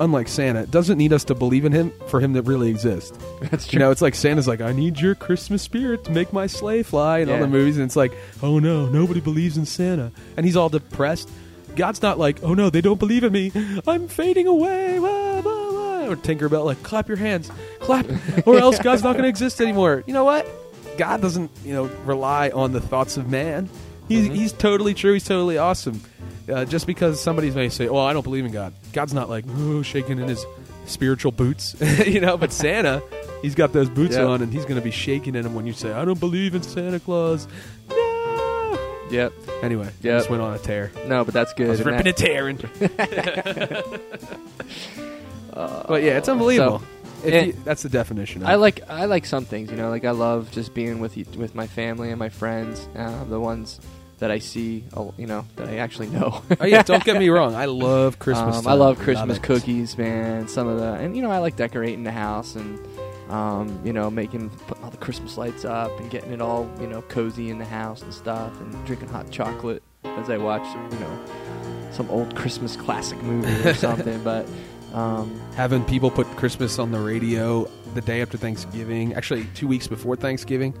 unlike 0.00 0.28
Santa, 0.28 0.66
doesn't 0.66 0.98
need 0.98 1.12
us 1.12 1.24
to 1.24 1.34
believe 1.34 1.64
in 1.64 1.72
him 1.72 1.92
for 2.08 2.20
him 2.20 2.34
to 2.34 2.42
really 2.42 2.68
exist. 2.68 3.18
That's 3.40 3.72
You 3.72 3.78
know, 3.78 3.90
it's 3.90 4.02
like 4.02 4.14
Santa's 4.14 4.46
like, 4.46 4.60
I 4.60 4.72
need 4.72 5.00
your 5.00 5.14
Christmas 5.14 5.62
spirit 5.62 6.04
to 6.04 6.10
make 6.10 6.32
my 6.32 6.46
sleigh 6.46 6.82
fly 6.82 7.18
in 7.18 7.30
all 7.30 7.38
the 7.38 7.48
movies, 7.48 7.76
and 7.76 7.86
it's 7.86 7.96
like, 7.96 8.12
oh 8.42 8.58
no, 8.58 8.86
nobody 8.86 9.20
believes 9.20 9.56
in 9.56 9.64
Santa, 9.64 10.12
and 10.36 10.44
he's 10.44 10.56
all 10.56 10.68
depressed. 10.68 11.30
God's 11.76 12.02
not 12.02 12.18
like, 12.18 12.42
oh 12.42 12.54
no, 12.54 12.70
they 12.70 12.80
don't 12.80 13.00
believe 13.00 13.24
in 13.24 13.32
me. 13.32 13.50
I'm 13.86 14.06
fading 14.06 14.46
away. 14.46 14.98
Or 16.08 16.16
Tinkerbell, 16.16 16.64
like, 16.64 16.82
clap 16.82 17.08
your 17.08 17.16
hands, 17.16 17.50
clap, 17.80 18.06
or 18.46 18.58
else 18.58 18.78
God's 18.78 19.02
not 19.02 19.12
going 19.12 19.24
to 19.24 19.28
exist 19.28 19.60
anymore. 19.60 20.02
You 20.06 20.12
know 20.14 20.24
what? 20.24 20.48
God 20.98 21.20
doesn't, 21.20 21.50
you 21.64 21.72
know, 21.74 21.84
rely 22.04 22.50
on 22.50 22.72
the 22.72 22.80
thoughts 22.80 23.16
of 23.16 23.28
man. 23.28 23.68
He's 24.08 24.26
he's 24.26 24.52
totally 24.52 24.94
true. 24.94 25.14
He's 25.14 25.24
totally 25.24 25.58
awesome. 25.58 26.00
Uh, 26.48 26.64
just 26.66 26.86
because 26.86 27.20
somebody 27.22 27.50
may 27.50 27.68
say, 27.70 27.88
"Well, 27.88 28.04
I 28.04 28.12
don't 28.12 28.22
believe 28.22 28.44
in 28.44 28.52
God," 28.52 28.74
God's 28.92 29.14
not 29.14 29.30
like 29.30 29.44
oh, 29.56 29.82
shaking 29.82 30.18
in 30.18 30.28
his 30.28 30.44
spiritual 30.86 31.32
boots, 31.32 31.74
you 32.06 32.20
know. 32.20 32.36
But 32.36 32.52
Santa, 32.52 33.02
he's 33.40 33.54
got 33.54 33.72
those 33.72 33.88
boots 33.88 34.14
Yep. 34.14 34.28
on, 34.28 34.42
and 34.42 34.52
he's 34.52 34.64
going 34.64 34.76
to 34.76 34.82
be 34.84 34.90
shaking 34.90 35.34
in 35.34 35.42
them 35.42 35.54
when 35.54 35.66
you 35.66 35.72
say, 35.72 35.90
"I 35.92 36.04
don't 36.04 36.20
believe 36.20 36.54
in 36.54 36.62
Santa 36.62 37.00
Claus." 37.00 37.48
No. 37.88 38.78
Yep. 39.10 39.32
Anyway, 39.62 39.86
Yep. 40.02 40.18
Just 40.18 40.30
went 40.30 40.42
on 40.42 40.52
a 40.54 40.58
tear. 40.58 40.92
No, 41.06 41.24
but 41.24 41.32
that's 41.32 41.54
good. 41.54 41.68
I 41.68 41.70
was 41.70 41.82
ripping 41.82 42.04
that- 42.04 42.20
a 42.20 43.84
tearing. 45.54 45.84
but 45.88 46.02
yeah, 46.02 46.18
it's 46.18 46.28
unbelievable. 46.28 46.80
So, 46.80 47.28
If 47.28 47.46
you- 47.46 47.52
that's 47.64 47.82
the 47.82 47.88
definition. 47.88 48.42
Of 48.42 48.48
I 48.48 48.54
like 48.56 48.80
I 48.90 49.06
like 49.06 49.24
some 49.26 49.44
things, 49.44 49.70
you 49.70 49.76
know, 49.76 49.88
like 49.90 50.04
I 50.04 50.10
love 50.10 50.50
just 50.50 50.74
being 50.74 51.00
with 51.00 51.16
you, 51.16 51.24
with 51.36 51.54
my 51.54 51.66
family 51.66 52.10
and 52.10 52.18
my 52.18 52.28
friends, 52.28 52.86
uh, 52.96 53.24
the 53.24 53.40
ones 53.40 53.80
that 54.18 54.30
I 54.30 54.38
see, 54.38 54.84
uh, 54.96 55.06
you 55.18 55.26
know, 55.26 55.44
that 55.56 55.68
I 55.68 55.78
actually 55.78 56.08
know. 56.08 56.42
oh 56.60 56.64
yeah, 56.66 56.82
don't 56.82 57.02
get 57.04 57.18
me 57.18 57.28
wrong. 57.36 57.54
I 57.54 57.64
love 57.64 58.18
Christmas. 58.18 58.56
Um, 58.58 58.66
I 58.68 58.74
love 58.74 58.98
Christmas 58.98 59.38
it. 59.38 59.42
cookies, 59.42 59.96
man. 59.98 60.48
Some 60.48 60.68
of 60.68 60.78
the, 60.78 60.92
and 60.94 61.16
you 61.16 61.22
know, 61.22 61.30
I 61.30 61.38
like 61.38 61.56
decorating 61.56 62.04
the 62.04 62.12
house 62.12 62.54
and, 62.56 62.78
um, 63.30 63.80
you 63.84 63.92
know, 63.92 64.10
making 64.10 64.50
putting 64.50 64.84
all 64.84 64.90
the 64.90 64.98
Christmas 64.98 65.36
lights 65.38 65.64
up 65.64 65.98
and 65.98 66.10
getting 66.10 66.30
it 66.32 66.40
all, 66.42 66.70
you 66.80 66.86
know, 66.86 67.00
cozy 67.02 67.48
in 67.50 67.58
the 67.58 67.64
house 67.64 68.02
and 68.02 68.12
stuff, 68.14 68.52
and 68.60 68.86
drinking 68.86 69.08
hot 69.08 69.30
chocolate 69.30 69.82
as 70.04 70.28
I 70.30 70.36
watch, 70.36 70.64
you 70.92 70.98
know, 71.00 71.24
some 71.90 72.08
old 72.10 72.36
Christmas 72.36 72.76
classic 72.76 73.20
movie 73.22 73.68
or 73.68 73.74
something. 73.86 74.22
But 74.22 74.46
um, 74.94 75.38
having 75.56 75.84
people 75.84 76.10
put 76.10 76.26
Christmas 76.36 76.78
on 76.78 76.90
the 76.92 76.98
radio 77.00 77.68
the 77.94 78.00
day 78.00 78.22
after 78.22 78.38
Thanksgiving, 78.38 79.12
actually 79.14 79.44
two 79.54 79.66
weeks 79.68 79.86
before 79.86 80.16
Thanksgiving. 80.16 80.72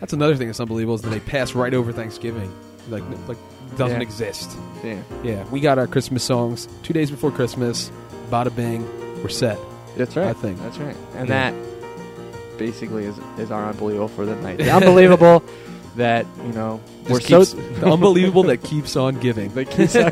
That's 0.00 0.12
another 0.12 0.36
thing 0.36 0.46
that's 0.48 0.60
unbelievable 0.60 0.94
is 0.94 1.02
that 1.02 1.10
they 1.10 1.20
pass 1.20 1.54
right 1.54 1.72
over 1.74 1.92
Thanksgiving, 1.92 2.52
like 2.88 3.02
like 3.28 3.38
doesn't 3.76 3.96
Yeah. 4.00 4.02
exist. 4.02 4.50
yeah, 4.84 5.00
Yeah, 5.24 5.44
we 5.50 5.60
got 5.60 5.78
our 5.78 5.86
Christmas 5.86 6.22
songs 6.22 6.68
two 6.82 6.92
days 6.92 7.10
before 7.10 7.30
Christmas. 7.30 7.90
Bada 8.30 8.54
bing, 8.54 8.84
we're 9.22 9.28
set. 9.28 9.58
that's 9.96 10.16
right. 10.16 10.28
I 10.28 10.32
think. 10.32 10.58
that's 10.60 10.78
right, 10.78 10.96
and 11.16 11.28
Yeah. 11.28 11.50
that 11.52 12.58
basically 12.58 13.04
is 13.04 13.18
is 13.38 13.50
our 13.50 13.68
unbelievable 13.68 14.08
for 14.08 14.26
the 14.26 14.36
night. 14.36 14.58
The 14.64 14.70
unbelievable 14.70 15.42
that 15.96 16.26
you 16.46 16.52
know 16.52 16.80
we're 17.08 17.20
Just 17.20 17.50
so 17.50 17.56
keeps- 17.56 17.80
the 17.80 17.90
unbelievable 17.92 18.42
that 18.44 18.62
keeps 18.62 18.96
on 18.96 19.18
giving. 19.20 19.50
That 19.54 19.70
keeps 19.70 19.94
on 19.96 20.10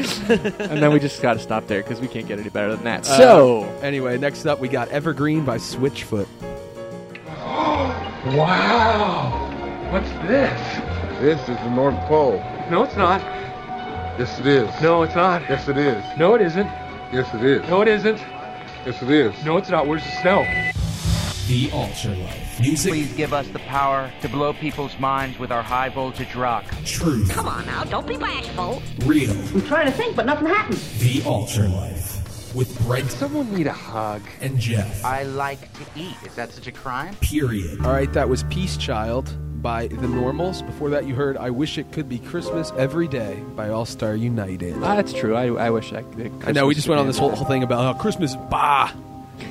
and 0.28 0.82
then 0.82 0.92
we 0.92 0.98
just 0.98 1.20
got 1.22 1.34
to 1.34 1.38
stop 1.38 1.66
there 1.66 1.82
because 1.82 2.00
we 2.00 2.08
can't 2.08 2.26
get 2.26 2.38
any 2.38 2.48
better 2.50 2.74
than 2.74 2.84
that. 2.84 3.00
Uh, 3.08 3.16
So, 3.16 3.62
anyway, 3.82 4.18
next 4.18 4.46
up 4.46 4.58
we 4.60 4.68
got 4.68 4.88
Evergreen 4.88 5.44
by 5.44 5.56
Switchfoot. 5.58 6.26
Wow! 8.36 9.48
What's 9.90 10.10
this? 10.28 10.60
This 11.20 11.40
is 11.42 11.56
the 11.56 11.70
North 11.70 11.98
Pole. 12.06 12.38
No, 12.70 12.84
it's 12.84 12.96
not. 12.96 13.20
Yes, 14.18 14.38
it 14.38 14.46
is. 14.46 14.68
No, 14.82 15.02
it's 15.02 15.14
not. 15.14 15.42
Yes, 15.48 15.68
it 15.68 15.78
is. 15.78 16.04
No, 16.18 16.34
it 16.34 16.42
isn't. 16.42 16.66
Yes, 17.12 17.32
it 17.34 17.42
is. 17.42 17.66
No, 17.68 17.80
it 17.82 17.88
isn't. 17.88 18.18
Yes, 18.86 19.02
it 19.02 19.10
is. 19.10 19.44
No, 19.44 19.56
it's 19.56 19.70
not. 19.70 19.86
Where's 19.86 20.04
the 20.04 20.10
snow? 20.22 20.44
The 21.48 21.70
Altar 21.72 22.14
Life. 22.16 22.49
Music, 22.60 22.92
Please 22.92 23.12
give 23.14 23.32
us 23.32 23.48
the 23.48 23.58
power 23.60 24.10
to 24.22 24.28
blow 24.28 24.52
people's 24.52 24.98
minds 24.98 25.38
with 25.38 25.50
our 25.50 25.62
high 25.62 25.88
voltage 25.88 26.34
rock. 26.34 26.64
truth, 26.84 27.30
Come 27.30 27.48
on 27.48 27.64
now, 27.66 27.84
don't 27.84 28.06
be 28.06 28.16
bashful. 28.16 28.82
real. 29.06 29.30
I'm 29.30 29.62
trying 29.66 29.86
to 29.86 29.92
think, 29.92 30.14
but 30.16 30.26
nothing 30.26 30.46
happens. 30.46 30.98
The 30.98 31.22
Altar 31.28 31.68
Life. 31.68 32.54
With 32.54 32.78
Brent 32.86 33.10
Someone 33.10 33.54
need 33.54 33.66
a 33.68 33.72
hug. 33.72 34.20
and 34.40 34.58
Geoff. 34.58 35.04
I 35.04 35.22
like 35.22 35.60
to 35.74 35.80
eat. 35.96 36.16
Is 36.26 36.34
that 36.34 36.52
such 36.52 36.66
a 36.66 36.72
crime? 36.72 37.14
Period. 37.20 37.80
All 37.84 37.92
right, 37.92 38.12
that 38.12 38.28
was 38.28 38.42
Peace 38.44 38.76
Child 38.76 39.32
by 39.62 39.86
The 39.86 40.08
Normals. 40.08 40.60
Before 40.62 40.90
that, 40.90 41.06
you 41.06 41.14
heard 41.14 41.36
I 41.36 41.50
Wish 41.50 41.78
It 41.78 41.92
Could 41.92 42.08
Be 42.08 42.18
Christmas 42.18 42.72
Every 42.76 43.06
Day 43.06 43.42
by 43.54 43.68
All 43.70 43.84
Star 43.86 44.16
United. 44.16 44.74
Ah, 44.82 44.96
that's 44.96 45.12
true. 45.12 45.36
I, 45.36 45.46
I 45.66 45.70
wish 45.70 45.92
I 45.92 46.02
could. 46.02 46.32
I 46.44 46.50
know 46.52 46.66
we 46.66 46.74
just 46.74 46.88
went 46.88 47.00
on 47.00 47.06
this 47.06 47.18
whole, 47.18 47.30
whole 47.30 47.46
thing 47.46 47.62
about 47.62 47.82
how 47.82 48.00
Christmas 48.00 48.34
bah. 48.50 48.92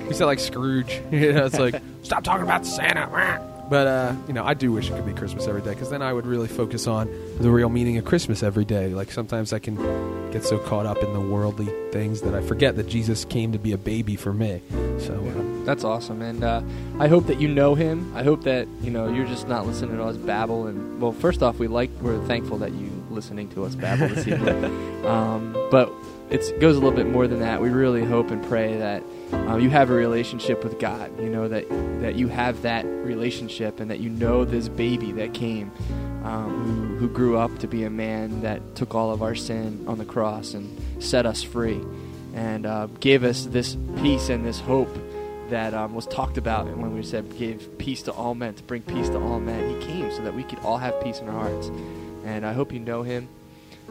We 0.07 0.13
sound 0.13 0.27
like 0.27 0.39
Scrooge. 0.39 1.01
you 1.11 1.33
know, 1.33 1.45
it's 1.45 1.59
like 1.59 1.81
stop 2.03 2.23
talking 2.23 2.43
about 2.43 2.65
Santa. 2.65 3.45
But 3.69 3.85
uh, 3.85 4.15
you 4.27 4.33
know, 4.33 4.43
I 4.43 4.55
do 4.55 4.71
wish 4.71 4.89
it 4.89 4.95
could 4.95 5.05
be 5.05 5.13
Christmas 5.13 5.47
every 5.47 5.61
day 5.61 5.69
because 5.69 5.91
then 5.91 6.01
I 6.01 6.11
would 6.11 6.25
really 6.25 6.47
focus 6.47 6.87
on 6.87 7.07
the 7.39 7.51
real 7.51 7.69
meaning 7.69 7.97
of 7.97 8.05
Christmas 8.05 8.41
every 8.41 8.65
day. 8.65 8.87
Like 8.87 9.11
sometimes 9.11 9.53
I 9.53 9.59
can 9.59 9.75
get 10.31 10.43
so 10.43 10.57
caught 10.57 10.87
up 10.87 10.97
in 11.03 11.13
the 11.13 11.19
worldly 11.19 11.67
things 11.91 12.21
that 12.21 12.33
I 12.33 12.41
forget 12.41 12.77
that 12.77 12.87
Jesus 12.87 13.25
came 13.25 13.51
to 13.51 13.59
be 13.59 13.71
a 13.71 13.77
baby 13.77 14.15
for 14.15 14.33
me. 14.33 14.63
So 14.97 15.13
uh, 15.13 15.65
That's 15.65 15.83
awesome, 15.83 16.23
and 16.23 16.43
uh, 16.43 16.63
I 16.97 17.07
hope 17.07 17.27
that 17.27 17.39
you 17.39 17.47
know 17.47 17.75
him. 17.75 18.11
I 18.17 18.23
hope 18.23 18.43
that 18.45 18.67
you 18.81 18.89
know 18.89 19.07
you're 19.07 19.27
just 19.27 19.47
not 19.47 19.67
listening 19.67 19.97
to 19.97 20.03
us 20.03 20.17
babble. 20.17 20.65
And 20.65 20.99
well, 20.99 21.11
first 21.11 21.43
off, 21.43 21.59
we 21.59 21.67
like 21.67 21.91
we're 22.01 22.19
thankful 22.25 22.57
that 22.57 22.71
you 22.71 22.89
listening 23.11 23.49
to 23.49 23.65
us 23.65 23.75
babble 23.75 24.07
this 24.07 24.27
evening. 24.27 24.87
Um, 24.99 25.53
but 25.71 25.89
it 26.29 26.59
goes 26.59 26.75
a 26.75 26.79
little 26.79 26.95
bit 26.95 27.07
more 27.07 27.27
than 27.27 27.39
that. 27.39 27.61
We 27.61 27.69
really 27.69 28.03
hope 28.03 28.31
and 28.31 28.45
pray 28.47 28.77
that 28.77 29.03
uh, 29.33 29.57
you 29.57 29.69
have 29.69 29.89
a 29.89 29.93
relationship 29.93 30.63
with 30.63 30.79
God. 30.79 31.19
You 31.19 31.29
know 31.29 31.47
that 31.47 31.67
that 32.01 32.15
you 32.15 32.27
have 32.27 32.61
that 32.61 32.85
relationship, 32.85 33.79
and 33.79 33.89
that 33.91 33.99
you 33.99 34.09
know 34.09 34.45
this 34.45 34.69
baby 34.69 35.11
that 35.13 35.33
came, 35.33 35.71
um, 36.23 36.97
who 36.97 37.07
who 37.07 37.09
grew 37.09 37.37
up 37.37 37.57
to 37.59 37.67
be 37.67 37.83
a 37.83 37.89
man 37.89 38.41
that 38.41 38.75
took 38.75 38.93
all 38.93 39.11
of 39.11 39.21
our 39.21 39.35
sin 39.35 39.85
on 39.87 39.97
the 39.97 40.05
cross 40.05 40.53
and 40.53 40.77
set 41.01 41.25
us 41.25 41.41
free, 41.41 41.81
and 42.33 42.65
uh, 42.65 42.87
gave 42.99 43.23
us 43.23 43.45
this 43.45 43.77
peace 44.01 44.29
and 44.29 44.45
this 44.45 44.59
hope 44.59 44.95
that 45.49 45.73
um, 45.73 45.95
was 45.95 46.05
talked 46.05 46.37
about 46.37 46.67
when 46.77 46.93
we 46.93 47.01
said 47.01 47.37
gave 47.37 47.77
peace 47.79 48.03
to 48.03 48.11
all 48.11 48.35
men 48.35 48.53
to 48.53 48.63
bring 48.63 48.83
peace 48.83 49.09
to 49.09 49.19
all 49.19 49.39
men. 49.39 49.79
He 49.79 49.87
came 49.87 50.11
so 50.11 50.21
that 50.23 50.35
we 50.35 50.43
could 50.43 50.59
all 50.59 50.77
have 50.77 51.01
peace 51.01 51.19
in 51.19 51.27
our 51.27 51.49
hearts. 51.49 51.67
and 52.25 52.45
I 52.45 52.53
hope 52.53 52.71
you 52.71 52.79
know 52.79 53.01
Him. 53.01 53.27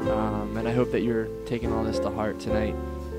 Um, 0.01 0.57
and 0.57 0.69
I 0.69 0.73
hope 0.73 0.93
that 0.93 1.01
you're 1.01 1.27
taking 1.47 1.73
all 1.73 1.85
this 1.85 1.99
to 2.01 2.11
heart 2.11 2.39
tonight. 2.41 2.75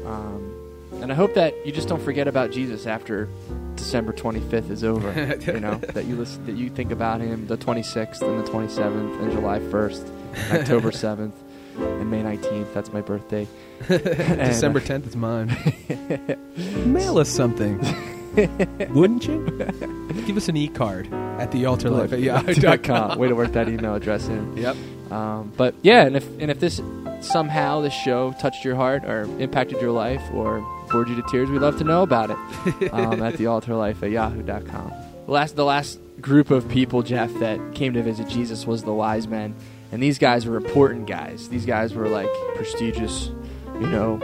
Um, 0.05 0.53
and 1.01 1.11
I 1.11 1.15
hope 1.15 1.33
that 1.35 1.65
you 1.65 1.71
just 1.71 1.87
don't 1.87 2.01
forget 2.01 2.27
about 2.27 2.51
Jesus 2.51 2.85
after 2.87 3.27
December 3.75 4.11
25th 4.13 4.69
is 4.69 4.83
over. 4.83 5.07
you 5.53 5.59
know 5.59 5.75
that 5.75 6.05
you 6.05 6.15
listen, 6.15 6.45
that 6.45 6.55
you 6.55 6.69
think 6.69 6.91
about 6.91 7.21
Him 7.21 7.47
the 7.47 7.57
26th 7.57 8.21
and 8.21 8.45
the 8.45 8.49
27th 8.49 9.21
and 9.21 9.31
July 9.31 9.59
1st, 9.59 10.09
and 10.35 10.57
October 10.59 10.91
7th, 10.91 11.33
and 11.77 12.11
May 12.11 12.21
19th. 12.23 12.73
That's 12.73 12.91
my 12.91 13.01
birthday. 13.01 13.47
December 13.87 14.81
10th 14.81 15.07
is 15.07 15.15
mine. 15.15 15.55
Mail 16.91 17.17
us 17.17 17.29
something. 17.29 17.77
Wouldn't 18.93 19.27
you? 19.27 19.45
Give 20.25 20.37
us 20.37 20.49
an 20.49 20.57
e-card 20.57 21.11
at 21.13 21.51
the 21.51 21.65
altar 21.65 21.89
life 21.89 22.13
at 22.13 22.19
yahoo.com. 22.19 23.17
Way 23.17 23.27
to 23.27 23.35
work 23.35 23.51
that 23.53 23.69
email 23.69 23.95
address 23.95 24.27
in. 24.27 24.55
Yep. 24.57 24.75
Um, 25.12 25.52
but 25.58 25.76
yeah, 25.82 26.06
and 26.06 26.15
if 26.15 26.28
and 26.39 26.52
if 26.52 26.60
this 26.60 26.82
somehow 27.22 27.82
this 27.82 27.93
show 27.93 28.34
touched 28.39 28.63
your 28.63 28.76
heart 28.76 29.04
or 29.06 29.24
impacted 29.39 29.82
your 29.82 29.91
life 29.91 30.22
or 30.34 30.60
bored 30.91 31.10
you 31.10 31.15
to 31.15 31.24
tears, 31.30 31.50
we'd 31.50 31.62
love 31.62 31.78
to 31.80 31.84
know 31.84 32.04
about 32.04 32.30
it 32.30 32.93
um, 32.93 33.22
at 33.22 33.38
the 33.38 33.48
altar 33.48 33.76
life 33.76 34.02
at 34.04 34.12
yahoo.com. 34.12 34.93
The 35.26 35.32
last 35.32 35.56
the 35.56 35.65
last 35.65 36.00
group 36.22 36.52
of 36.52 36.67
people, 36.69 37.02
Geoff, 37.02 37.34
that 37.39 37.60
came 37.74 37.93
to 37.93 38.04
visit 38.04 38.28
Jesus 38.28 38.67
was 38.67 38.84
the 38.84 38.93
wise 38.93 39.28
men, 39.28 39.56
and 39.91 40.02
these 40.02 40.17
guys 40.17 40.45
were 40.45 40.58
important 40.58 41.08
guys. 41.08 41.50
These 41.50 41.65
guys 41.65 41.93
were 41.93 42.08
like 42.08 42.30
prestigious, 42.56 43.28
you 43.76 43.88
know, 43.88 44.19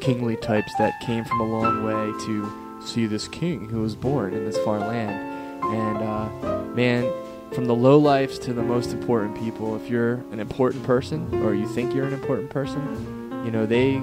kingly 0.00 0.36
types 0.36 0.72
that 0.78 0.98
came 1.00 1.24
from 1.24 1.40
a 1.40 1.44
long 1.44 1.84
way 1.84 2.24
to 2.26 2.80
see 2.84 3.06
this 3.06 3.28
king 3.28 3.68
who 3.68 3.82
was 3.82 3.94
born 3.94 4.32
in 4.32 4.44
this 4.44 4.58
far 4.58 4.78
land. 4.78 5.28
And 5.62 5.98
uh, 5.98 6.64
man, 6.74 7.12
from 7.52 7.64
the 7.64 7.74
low 7.74 7.98
lives 7.98 8.38
to 8.40 8.52
the 8.52 8.62
most 8.62 8.92
important 8.92 9.38
people, 9.38 9.76
if 9.76 9.88
you're 9.90 10.14
an 10.32 10.40
important 10.40 10.84
person 10.84 11.42
or 11.42 11.54
you 11.54 11.66
think 11.68 11.94
you're 11.94 12.06
an 12.06 12.12
important 12.12 12.50
person, 12.50 13.42
you 13.44 13.50
know, 13.50 13.66
they 13.66 14.00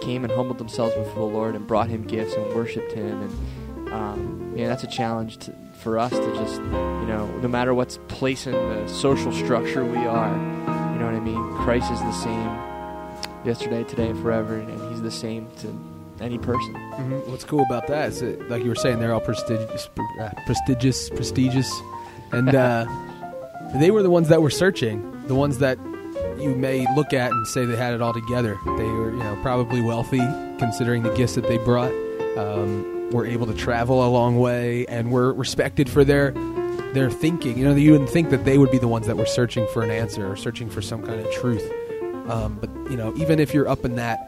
came 0.00 0.24
and 0.24 0.32
humbled 0.32 0.58
themselves 0.58 0.94
before 0.94 1.28
the 1.28 1.34
Lord 1.36 1.54
and 1.54 1.66
brought 1.66 1.88
him 1.88 2.04
gifts 2.04 2.34
and 2.34 2.54
worshiped 2.54 2.92
him. 2.92 3.22
And 3.22 3.88
um, 3.92 4.54
man, 4.54 4.68
that's 4.68 4.84
a 4.84 4.88
challenge 4.88 5.38
to, 5.38 5.54
for 5.80 5.98
us 5.98 6.10
to 6.10 6.34
just, 6.34 6.56
you 6.56 7.06
know, 7.06 7.26
no 7.40 7.48
matter 7.48 7.72
what's 7.74 7.98
place 8.08 8.46
in 8.46 8.52
the 8.52 8.88
social 8.88 9.32
structure 9.32 9.84
we 9.84 9.98
are, 9.98 10.32
you 10.92 10.98
know 10.98 11.06
what 11.06 11.14
I 11.14 11.20
mean? 11.20 11.52
Christ 11.64 11.92
is 11.92 12.00
the 12.00 12.12
same 12.12 12.58
yesterday, 13.44 13.84
today, 13.84 14.08
and 14.08 14.20
forever, 14.20 14.56
and, 14.56 14.78
he's 14.90 15.02
the 15.02 15.10
same 15.10 15.46
to 15.58 15.68
any 16.20 16.38
person. 16.38 16.74
Mhm. 16.74 17.28
What's 17.28 17.44
cool 17.44 17.62
about 17.70 17.86
that 17.86 18.08
is 18.08 18.20
that, 18.20 18.50
like 18.50 18.64
you 18.64 18.68
were 18.68 18.74
saying, 18.74 18.98
they're 18.98 19.14
all 19.14 19.20
prestigious, 19.20 19.88
uh, 20.20 20.30
prestigious, 20.46 21.08
prestigious, 21.10 21.70
and 22.32 22.54
uh, 22.54 22.86
they 23.74 23.90
were 23.90 24.02
the 24.02 24.10
ones 24.10 24.28
that 24.28 24.42
were 24.42 24.50
searching, 24.50 25.26
the 25.26 25.34
ones 25.34 25.58
that 25.58 25.78
you 26.38 26.54
may 26.54 26.86
look 26.94 27.12
at 27.12 27.32
and 27.32 27.46
say 27.46 27.64
they 27.64 27.76
had 27.76 27.94
it 27.94 28.00
all 28.00 28.12
together. 28.12 28.56
They 28.64 28.84
were, 28.84 29.10
you 29.10 29.18
know, 29.18 29.38
probably 29.42 29.80
wealthy 29.80 30.22
considering 30.58 31.02
the 31.02 31.14
gifts 31.14 31.34
that 31.34 31.48
they 31.48 31.58
brought. 31.58 31.92
Um, 32.36 32.98
were 33.10 33.26
able 33.26 33.46
to 33.46 33.54
travel 33.54 34.06
a 34.06 34.10
long 34.10 34.38
way 34.38 34.86
and 34.86 35.10
were 35.10 35.32
respected 35.32 35.88
for 35.88 36.04
their 36.04 36.32
their 36.92 37.10
thinking. 37.10 37.58
You 37.58 37.64
know, 37.64 37.74
you 37.74 37.92
wouldn't 37.92 38.10
think 38.10 38.30
that 38.30 38.44
they 38.44 38.58
would 38.58 38.70
be 38.70 38.78
the 38.78 38.88
ones 38.88 39.06
that 39.06 39.16
were 39.16 39.26
searching 39.26 39.66
for 39.72 39.82
an 39.82 39.90
answer 39.90 40.30
or 40.30 40.36
searching 40.36 40.70
for 40.70 40.82
some 40.82 41.02
kind 41.02 41.20
of 41.20 41.30
truth. 41.32 41.68
Um, 42.28 42.58
but 42.60 42.70
you 42.90 42.96
know, 42.96 43.14
even 43.16 43.40
if 43.40 43.54
you're 43.54 43.68
up 43.68 43.84
in 43.84 43.96
that 43.96 44.20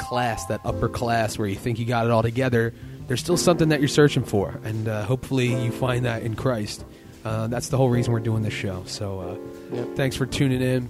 class, 0.00 0.46
that 0.46 0.60
upper 0.64 0.88
class 0.88 1.38
where 1.38 1.48
you 1.48 1.56
think 1.56 1.78
you 1.78 1.84
got 1.84 2.06
it 2.06 2.10
all 2.10 2.22
together, 2.22 2.74
there's 3.06 3.20
still 3.20 3.36
something 3.36 3.68
that 3.70 3.80
you're 3.80 3.88
searching 3.88 4.24
for, 4.24 4.60
and 4.64 4.88
uh, 4.88 5.04
hopefully 5.04 5.64
you 5.64 5.70
find 5.70 6.04
that 6.04 6.22
in 6.22 6.34
Christ. 6.34 6.84
Uh, 7.28 7.46
that's 7.46 7.68
the 7.68 7.76
whole 7.76 7.90
reason 7.90 8.10
we're 8.14 8.20
doing 8.20 8.42
this 8.42 8.54
show. 8.54 8.82
So, 8.86 9.20
uh, 9.20 9.84
thanks 9.96 10.16
for 10.16 10.24
tuning 10.24 10.62
in. 10.62 10.88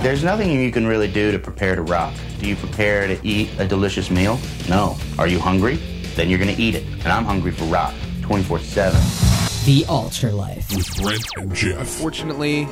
There's 0.00 0.22
nothing 0.22 0.52
you 0.52 0.70
can 0.70 0.86
really 0.86 1.10
do 1.10 1.32
to 1.32 1.38
prepare 1.40 1.74
to 1.74 1.82
rock. 1.82 2.14
Do 2.38 2.46
you 2.46 2.54
prepare 2.54 3.08
to 3.08 3.18
eat 3.26 3.50
a 3.58 3.66
delicious 3.66 4.08
meal? 4.08 4.38
No. 4.68 4.96
Are 5.18 5.26
you 5.26 5.40
hungry? 5.40 5.80
Then 6.14 6.30
you're 6.30 6.38
going 6.38 6.54
to 6.54 6.62
eat 6.62 6.76
it. 6.76 6.84
And 7.00 7.08
I'm 7.08 7.24
hungry 7.24 7.50
for 7.50 7.64
rock 7.64 7.92
24 8.22 8.60
7. 8.60 9.00
The 9.64 9.84
Altar 9.88 10.30
Life. 10.30 10.70
With 10.76 10.96
Brent 11.02 11.24
and 11.38 11.52
Geoff. 11.52 11.88
Fortunately, 11.88 12.68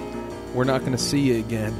we're 0.55 0.62
not 0.62 0.83
going 0.83 0.93
to 0.93 0.99
see 0.99 1.19
you 1.19 1.41
again 1.41 1.75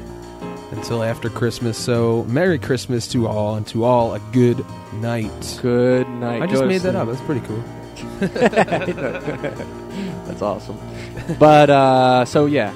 until 0.71 1.03
after 1.03 1.29
Christmas. 1.29 1.77
So, 1.77 2.25
Merry 2.25 2.59
Christmas 2.59 3.07
to 3.13 3.27
all, 3.27 3.55
and 3.55 3.65
to 3.67 3.85
all 3.85 4.13
a 4.13 4.19
good 4.33 4.65
night. 4.95 5.59
Good 5.61 6.09
night. 6.09 6.41
I 6.41 6.47
just 6.47 6.63
Go 6.63 6.67
made 6.67 6.81
that 6.81 6.91
sleep. 6.91 7.01
up. 7.01 7.07
That's 7.07 7.21
pretty 7.21 7.47
cool. 7.47 7.63
That's 10.25 10.41
awesome. 10.41 10.77
But 11.39 11.69
uh, 11.69 12.25
so 12.25 12.45
yeah, 12.45 12.73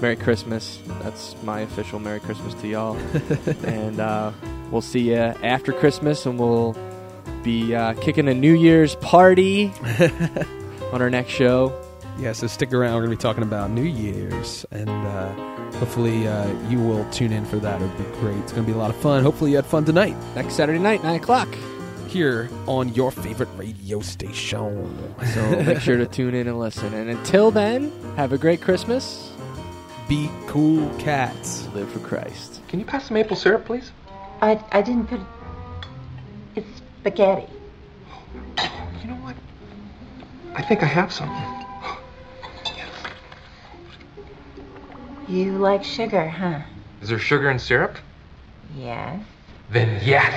Merry 0.00 0.16
Christmas. 0.16 0.78
That's 1.02 1.40
my 1.42 1.60
official 1.60 1.98
Merry 1.98 2.20
Christmas 2.20 2.54
to 2.54 2.68
y'all. 2.68 2.96
and 3.64 4.00
uh, 4.00 4.32
we'll 4.70 4.82
see 4.82 5.10
you 5.10 5.16
after 5.16 5.72
Christmas, 5.72 6.26
and 6.26 6.38
we'll 6.38 6.76
be 7.42 7.74
uh, 7.74 7.94
kicking 7.94 8.28
a 8.28 8.34
New 8.34 8.54
Year's 8.54 8.96
party 8.96 9.72
on 10.92 11.00
our 11.00 11.10
next 11.10 11.32
show. 11.32 11.72
Yeah, 12.18 12.32
so 12.32 12.46
stick 12.46 12.72
around. 12.72 12.94
We're 12.94 13.06
going 13.06 13.10
to 13.10 13.16
be 13.16 13.22
talking 13.22 13.42
about 13.42 13.70
New 13.70 13.82
Year's, 13.82 14.64
and 14.70 14.88
uh, 14.88 15.32
hopefully 15.78 16.26
uh, 16.26 16.48
you 16.68 16.78
will 16.78 17.08
tune 17.10 17.32
in 17.32 17.44
for 17.44 17.56
that. 17.56 17.80
It'll 17.80 17.96
be 17.98 18.04
great. 18.20 18.38
It's 18.38 18.52
going 18.52 18.64
to 18.64 18.72
be 18.72 18.76
a 18.76 18.80
lot 18.80 18.90
of 18.90 18.96
fun. 18.96 19.22
Hopefully 19.22 19.50
you 19.50 19.56
had 19.56 19.66
fun 19.66 19.84
tonight. 19.84 20.16
Next 20.34 20.54
Saturday 20.54 20.78
night, 20.78 21.02
nine 21.02 21.16
o'clock. 21.16 21.48
Here 22.16 22.48
on 22.66 22.94
your 22.94 23.10
favorite 23.10 23.50
radio 23.56 24.00
station. 24.00 25.14
So 25.34 25.62
make 25.64 25.80
sure 25.80 25.98
to 25.98 26.06
tune 26.06 26.34
in 26.34 26.48
and 26.48 26.58
listen. 26.58 26.94
And 26.94 27.10
until 27.10 27.50
then, 27.50 27.92
have 28.16 28.32
a 28.32 28.38
great 28.38 28.62
Christmas. 28.62 29.30
Be 30.08 30.30
cool 30.46 30.88
cats. 30.98 31.68
Live 31.74 31.90
for 31.92 31.98
Christ. 31.98 32.62
Can 32.68 32.80
you 32.80 32.86
pass 32.86 33.08
the 33.08 33.12
maple 33.12 33.36
syrup, 33.36 33.66
please? 33.66 33.92
I, 34.40 34.58
I 34.72 34.80
didn't 34.80 35.08
put. 35.08 35.20
It. 35.20 35.26
It's 36.54 36.82
spaghetti. 37.00 37.52
You 39.02 39.08
know 39.08 39.16
what? 39.16 39.36
I 40.54 40.62
think 40.62 40.82
I 40.82 40.86
have 40.86 41.12
some. 41.12 41.28
You 45.28 45.58
like 45.58 45.84
sugar, 45.84 46.26
huh? 46.26 46.62
Is 47.02 47.10
there 47.10 47.18
sugar 47.18 47.50
in 47.50 47.58
syrup? 47.58 47.98
Yes. 48.74 49.22
Then 49.68 50.00
yes. 50.02 50.32